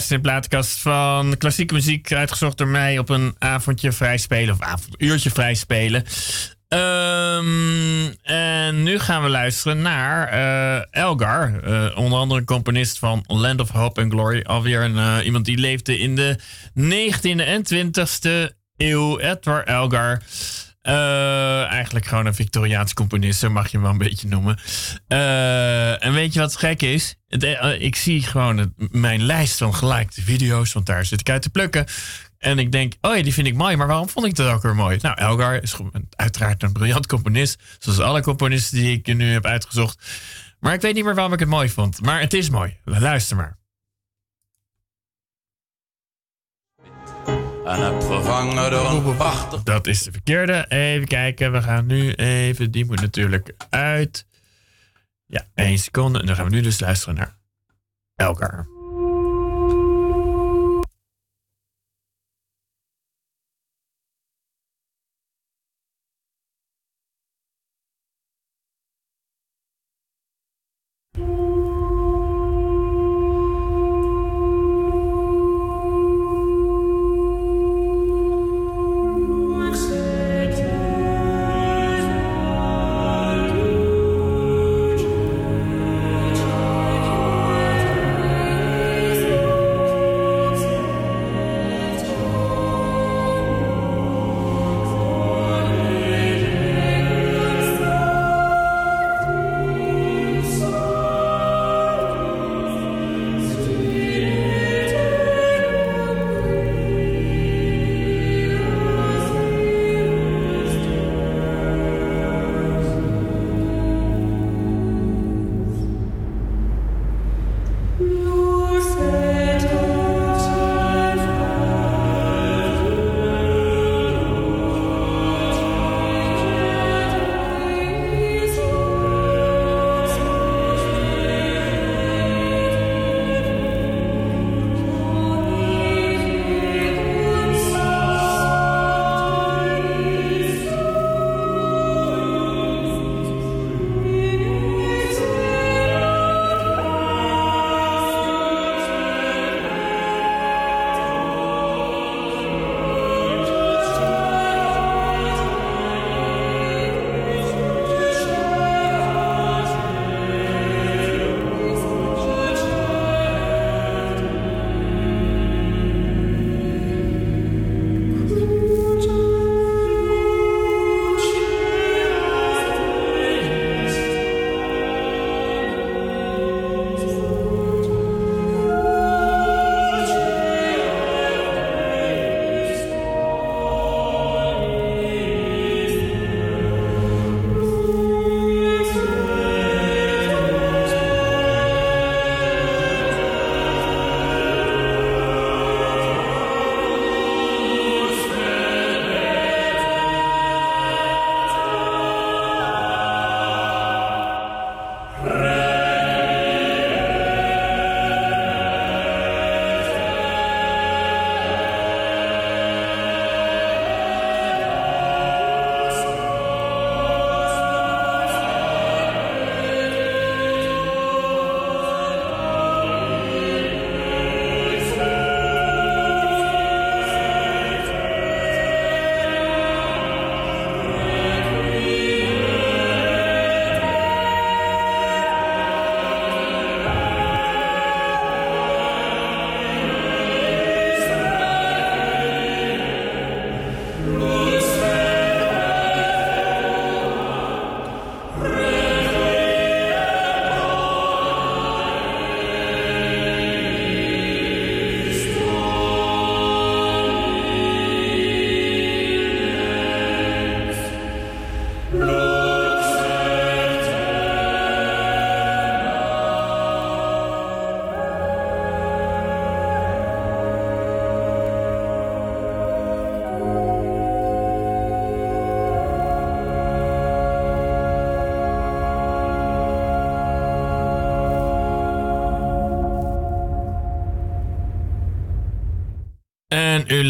In 0.09 0.17
de 0.17 0.23
plaatkast 0.23 0.79
van 0.79 1.37
klassieke 1.37 1.75
muziek, 1.75 2.13
uitgezocht 2.13 2.59
door 2.59 2.69
mij 2.69 2.99
op 2.99 3.09
een 3.09 3.35
avondje 3.39 3.93
vrij 3.93 4.19
spelen, 4.19 4.55
of 4.55 4.61
avonduurtje 4.61 5.31
vrij 5.31 5.55
spelen. 5.55 6.05
Um, 6.69 8.15
en 8.23 8.83
nu 8.83 8.99
gaan 8.99 9.23
we 9.23 9.29
luisteren 9.29 9.83
naar 9.83 10.33
uh, 10.33 11.03
Elgar, 11.03 11.69
uh, 11.69 11.97
onder 11.99 12.19
andere 12.19 12.45
componist 12.45 12.99
van 12.99 13.25
Land 13.27 13.61
of 13.61 13.71
Hope 13.71 14.01
and 14.01 14.13
Glory. 14.13 14.43
Alweer 14.43 14.83
een, 14.83 14.97
uh, 14.97 15.17
iemand 15.25 15.45
die 15.45 15.59
leefde 15.59 15.99
in 15.99 16.17
de 16.17 16.39
19e 16.79 17.41
en 17.41 17.63
20e 17.75 18.55
eeuw, 18.77 19.19
Edward 19.19 19.67
Elgar. 19.67 20.23
Eigenlijk 20.83 22.07
gewoon 22.07 22.27
een 22.27 22.35
Victoriaans 22.35 22.95
componist, 22.95 23.39
zo 23.39 23.51
mag 23.51 23.65
je 23.65 23.71
hem 23.73 23.83
wel 23.83 23.91
een 23.91 23.99
beetje 23.99 24.29
noemen. 24.29 24.59
en 26.01 26.13
weet 26.13 26.35
je 26.35 26.41
wat 26.41 26.57
gek 26.57 26.83
is? 26.83 27.17
ik 27.79 27.97
zie 27.97 28.23
gewoon 28.23 28.75
mijn 28.77 29.23
lijst 29.23 29.59
van 29.59 29.75
gelikte 29.75 30.23
video's, 30.23 30.73
want 30.73 30.87
daar 30.87 31.05
zit 31.05 31.21
ik 31.21 31.31
uit 31.31 31.43
te 31.43 31.51
plukken. 31.51 31.87
En 32.41 32.59
ik 32.59 32.73
denk, 32.73 32.95
oh 33.01 33.17
ja, 33.17 33.23
die 33.23 33.33
vind 33.33 33.47
ik 33.47 33.55
mooi. 33.55 33.77
Maar 33.77 33.87
waarom 33.87 34.09
vond 34.09 34.27
ik 34.27 34.35
dat 34.35 34.53
ook 34.53 34.63
weer 34.63 34.75
mooi? 34.75 34.99
Nou, 35.03 35.17
Elgar 35.19 35.63
is 35.63 35.77
uiteraard 36.17 36.63
een 36.63 36.73
briljant 36.73 37.07
componist. 37.07 37.63
Zoals 37.79 37.99
alle 37.99 38.23
componisten 38.23 38.79
die 38.79 38.97
ik 38.99 39.15
nu 39.17 39.33
heb 39.33 39.47
uitgezocht. 39.47 40.05
Maar 40.61 40.75
ik 40.75 40.81
weet 40.81 40.95
niet 40.95 41.05
meer 41.05 41.15
waarom 41.15 41.33
ik 41.33 41.39
het 41.39 41.49
mooi 41.49 41.69
vond. 41.69 42.01
Maar 42.01 42.21
het 42.21 42.35
is 42.35 42.51
mooi. 42.51 42.77
Luister 42.85 43.37
maar. 43.37 43.60
En 47.71 47.85
heb 47.85 48.03
vervangen 48.03 48.71
door. 48.71 49.63
Dat 49.65 49.87
is 49.87 50.03
de 50.03 50.13
verkeerde. 50.13 50.65
Even 50.69 51.07
kijken. 51.07 51.53
We 51.53 51.63
gaan 51.63 51.87
nu 51.87 52.13
even. 52.13 52.71
Die 52.71 52.85
moet 52.85 53.01
natuurlijk 53.01 53.55
uit. 53.69 54.27
Ja, 55.27 55.47
één 55.55 55.79
seconde. 55.79 56.21
En 56.21 56.27
dan 56.27 56.37
gaan 56.37 56.45
we 56.45 56.51
nu 56.51 56.61
dus 56.61 56.81
luisteren 56.81 57.15
naar 57.15 57.37
Elgar. 58.17 58.80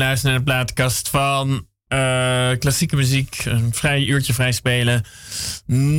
Luistert 0.01 0.30
naar 0.30 0.38
de 0.38 0.44
plaatkast 0.44 1.09
van 1.09 1.66
uh, 1.88 2.51
klassieke 2.59 2.96
muziek. 2.96 3.44
Een 3.44 3.74
vrij 3.74 4.05
uurtje 4.05 4.32
vrij 4.32 4.53
spelen. 4.53 5.05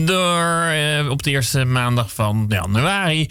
Door 0.05 0.71
uh, 0.73 1.09
op 1.09 1.23
de 1.23 1.29
eerste 1.29 1.65
maandag 1.65 2.13
van 2.13 2.45
januari. 2.49 3.29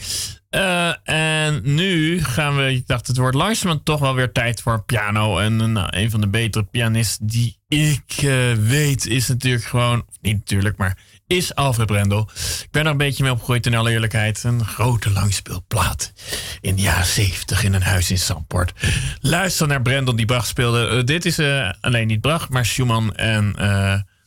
Uh, 0.51 0.93
en 1.03 1.61
nu 1.63 2.23
gaan 2.25 2.57
we, 2.57 2.73
ik 2.73 2.87
dacht 2.87 3.07
het 3.07 3.17
wordt 3.17 3.37
langzamerhand 3.37 3.85
toch 3.85 4.01
wel 4.01 4.15
weer 4.15 4.33
tijd 4.33 4.63
voor 4.63 4.85
piano. 4.85 5.39
En 5.39 5.73
nou, 5.73 5.97
een 5.97 6.11
van 6.11 6.21
de 6.21 6.29
betere 6.29 6.65
pianisten 6.65 7.27
die 7.27 7.59
ik 7.69 8.21
weet 8.59 9.07
is 9.07 9.29
natuurlijk 9.29 9.65
gewoon, 9.65 10.05
niet 10.21 10.37
natuurlijk, 10.37 10.77
maar 10.77 10.99
is 11.31 11.55
Alfred 11.55 11.87
Brendel. 11.87 12.29
Ik 12.63 12.69
ben 12.71 12.85
er 12.85 12.91
een 12.91 12.97
beetje 12.97 13.23
mee 13.23 13.33
opgegroeid 13.33 13.67
in 13.67 13.75
alle 13.75 13.91
eerlijkheid. 13.91 14.45
Een 14.45 14.65
grote 14.65 15.11
langspeelplaat 15.11 16.13
in 16.61 16.77
de 16.77 16.83
jaren 16.83 17.07
70 17.07 17.65
in 17.65 17.75
een 17.75 17.83
huis 17.83 18.11
in 18.11 18.19
Samport. 18.19 18.73
Luister 19.21 19.67
naar 19.67 19.83
Brendel 19.83 20.17
die 20.17 20.27
Brach 20.27 20.47
speelde. 20.47 20.89
Uh, 20.91 21.05
dit 21.05 21.25
is 21.25 21.41
alleen 21.81 22.07
niet 22.07 22.21
Brach, 22.21 22.49
maar 22.49 22.67
Schumann 22.67 23.15
en 23.15 23.53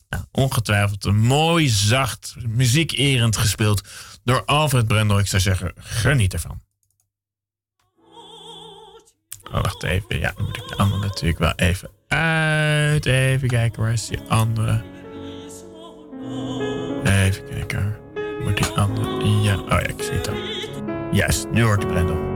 nou, 0.09 0.23
ongetwijfeld 0.31 1.05
een 1.05 1.19
mooi, 1.19 1.69
zacht, 1.69 2.35
muziekerend 2.47 3.37
gespeeld 3.37 3.81
door 4.23 4.45
Alfred 4.45 4.87
Brendel. 4.87 5.19
Ik 5.19 5.27
zou 5.27 5.41
zeggen, 5.41 5.71
geniet 5.75 6.33
ervan. 6.33 6.61
Oh, 9.43 9.61
wacht 9.61 9.83
even. 9.83 10.19
Ja, 10.19 10.33
dan 10.35 10.45
moet 10.45 10.57
ik 10.57 10.67
de 10.67 10.75
andere 10.75 11.01
natuurlijk 11.01 11.39
wel 11.39 11.53
even 11.55 11.89
uit. 12.07 13.05
Even 13.05 13.47
kijken, 13.47 13.81
waar 13.81 13.93
is 13.93 14.07
die 14.07 14.19
andere? 14.27 14.83
Even 17.03 17.43
kijken. 17.49 17.95
Moet 18.43 18.57
die 18.57 18.67
andere... 18.67 19.25
Ja, 19.25 19.59
oh 19.59 19.67
ja, 19.67 19.79
ik 19.79 20.03
zie 20.03 20.13
het 20.13 20.27
al. 20.29 20.35
Juist, 21.11 21.47
nu 21.51 21.63
hoort 21.63 21.81
de 21.81 21.87
Brendel. 21.87 22.32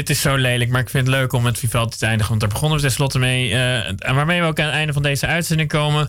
Dit 0.00 0.10
is 0.10 0.20
zo 0.20 0.36
lelijk, 0.36 0.70
maar 0.70 0.80
ik 0.80 0.90
vind 0.90 1.06
het 1.06 1.16
leuk 1.16 1.32
om 1.32 1.42
met 1.42 1.58
Vivaldi 1.58 1.96
te 1.96 2.06
eindigen. 2.06 2.28
Want 2.28 2.40
daar 2.40 2.50
begonnen 2.50 2.78
we 2.78 2.84
tenslotte 2.84 3.18
mee. 3.18 3.50
Uh, 3.50 4.14
waarmee 4.14 4.40
we 4.40 4.46
ook 4.46 4.58
aan 4.58 4.66
het 4.66 4.74
einde 4.74 4.92
van 4.92 5.02
deze 5.02 5.26
uitzending 5.26 5.68
komen. 5.68 6.08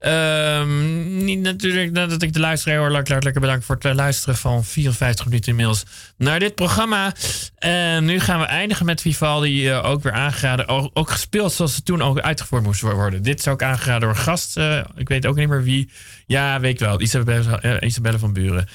Um, 0.00 1.24
niet 1.24 1.40
natuurlijk 1.40 1.94
dat 1.94 2.22
ik 2.22 2.32
de 2.32 2.40
luisteraar 2.40 2.78
heel 2.78 2.94
hartelijk 2.94 3.40
bedank 3.40 3.62
voor 3.62 3.78
het 3.80 3.94
luisteren 3.94 4.36
van 4.36 4.64
54 4.64 5.24
minuten 5.24 5.50
inmiddels 5.50 5.84
naar 6.16 6.38
dit 6.38 6.54
programma. 6.54 7.14
En 7.58 8.04
nu 8.04 8.20
gaan 8.20 8.40
we 8.40 8.46
eindigen 8.46 8.86
met 8.86 9.00
Vivaldi, 9.00 9.70
uh, 9.70 9.84
ook 9.84 10.02
weer 10.02 10.12
aangeraden. 10.12 10.68
Ook, 10.94 11.10
gespeeld 11.10 11.52
zoals 11.52 11.76
het 11.76 11.84
toen 11.84 12.02
ook 12.02 12.20
uitgevoerd 12.20 12.62
moest 12.62 12.80
worden. 12.80 13.22
Dit 13.22 13.38
is 13.38 13.48
ook 13.48 13.62
aangeraden 13.62 14.00
door 14.00 14.10
een 14.10 14.16
gast. 14.16 14.56
Uh, 14.56 14.80
ik 14.96 15.08
weet 15.08 15.26
ook 15.26 15.36
niet 15.36 15.48
meer 15.48 15.62
wie. 15.62 15.90
Ja, 16.26 16.60
weet 16.60 16.72
ik 16.72 16.78
wel. 16.78 17.00
Isabelle, 17.00 17.60
uh, 17.62 17.88
Isabelle 17.88 18.18
van 18.18 18.32
Buren. 18.32 18.68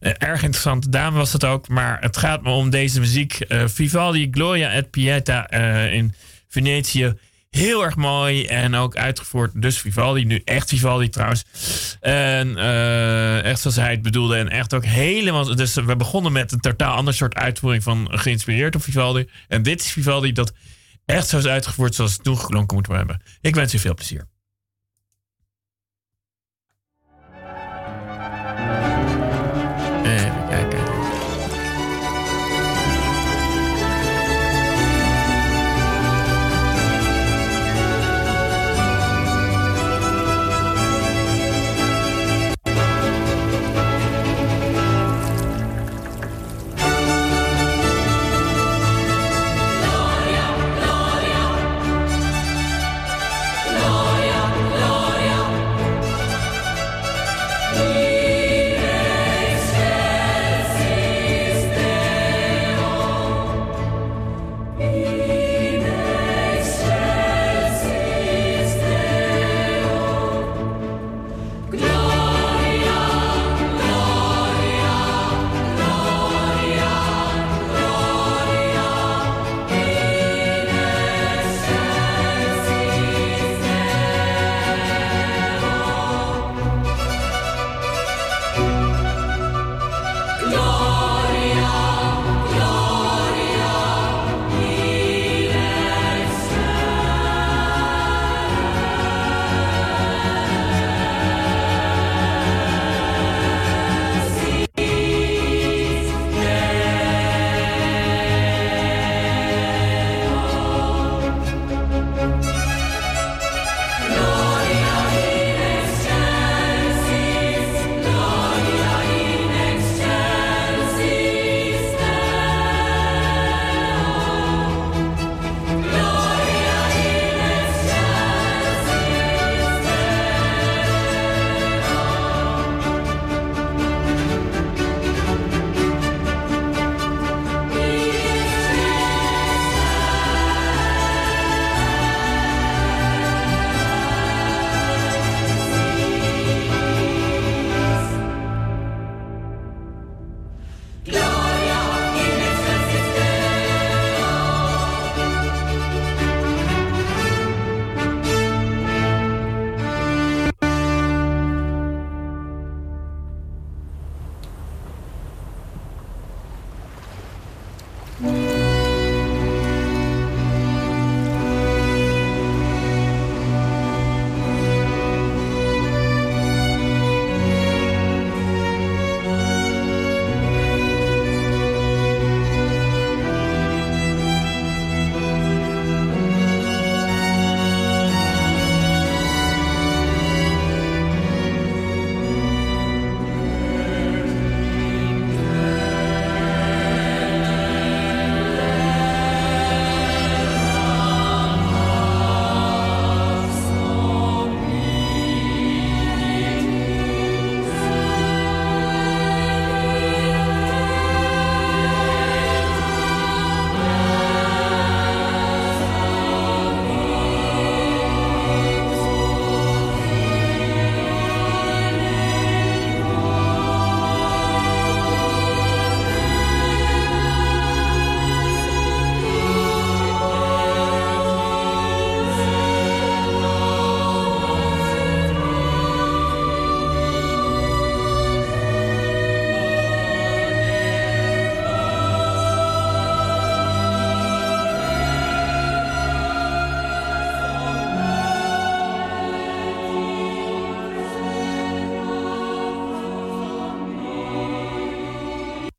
erg 0.00 0.42
interessante 0.42 0.88
dame 0.88 1.16
was 1.16 1.32
het 1.32 1.44
ook. 1.44 1.68
Maar 1.68 1.96
het 2.00 2.16
gaat 2.16 2.42
me 2.42 2.50
om 2.50 2.70
deze 2.70 3.00
muziek. 3.00 3.38
Vivaldi, 3.48 4.28
Gloria 4.30 4.70
et 4.70 4.90
Pieta 4.90 5.50
in 5.90 6.14
Venetië 6.48 7.14
Heel 7.50 7.84
erg 7.84 7.96
mooi 7.96 8.46
en 8.46 8.74
ook 8.74 8.96
uitgevoerd. 8.96 9.62
Dus 9.62 9.78
Vivaldi, 9.78 10.24
nu 10.24 10.40
echt 10.44 10.68
Vivaldi 10.68 11.08
trouwens. 11.08 11.44
En 12.00 12.48
uh, 12.48 13.44
echt 13.44 13.60
zoals 13.60 13.76
hij 13.76 13.90
het 13.90 14.02
bedoelde. 14.02 14.36
En 14.36 14.48
echt 14.48 14.74
ook 14.74 14.84
helemaal. 14.84 15.56
Dus 15.56 15.74
we 15.74 15.96
begonnen 15.96 16.32
met 16.32 16.52
een 16.52 16.60
totaal 16.60 16.96
ander 16.96 17.14
soort 17.14 17.34
uitvoering 17.34 17.82
van 17.82 18.08
geïnspireerd 18.10 18.74
op 18.74 18.82
Vivaldi. 18.82 19.28
En 19.48 19.62
dit 19.62 19.80
is 19.80 19.92
Vivaldi 19.92 20.32
dat 20.32 20.52
echt 21.04 21.28
zo 21.28 21.38
is 21.38 21.46
uitgevoerd 21.46 21.94
zoals 21.94 22.12
het 22.12 22.22
toen 22.22 22.38
geklonken 22.38 22.76
moet 22.76 22.86
hebben. 22.86 23.22
Ik 23.40 23.54
wens 23.54 23.74
u 23.74 23.78
veel 23.78 23.94
plezier. 23.94 24.28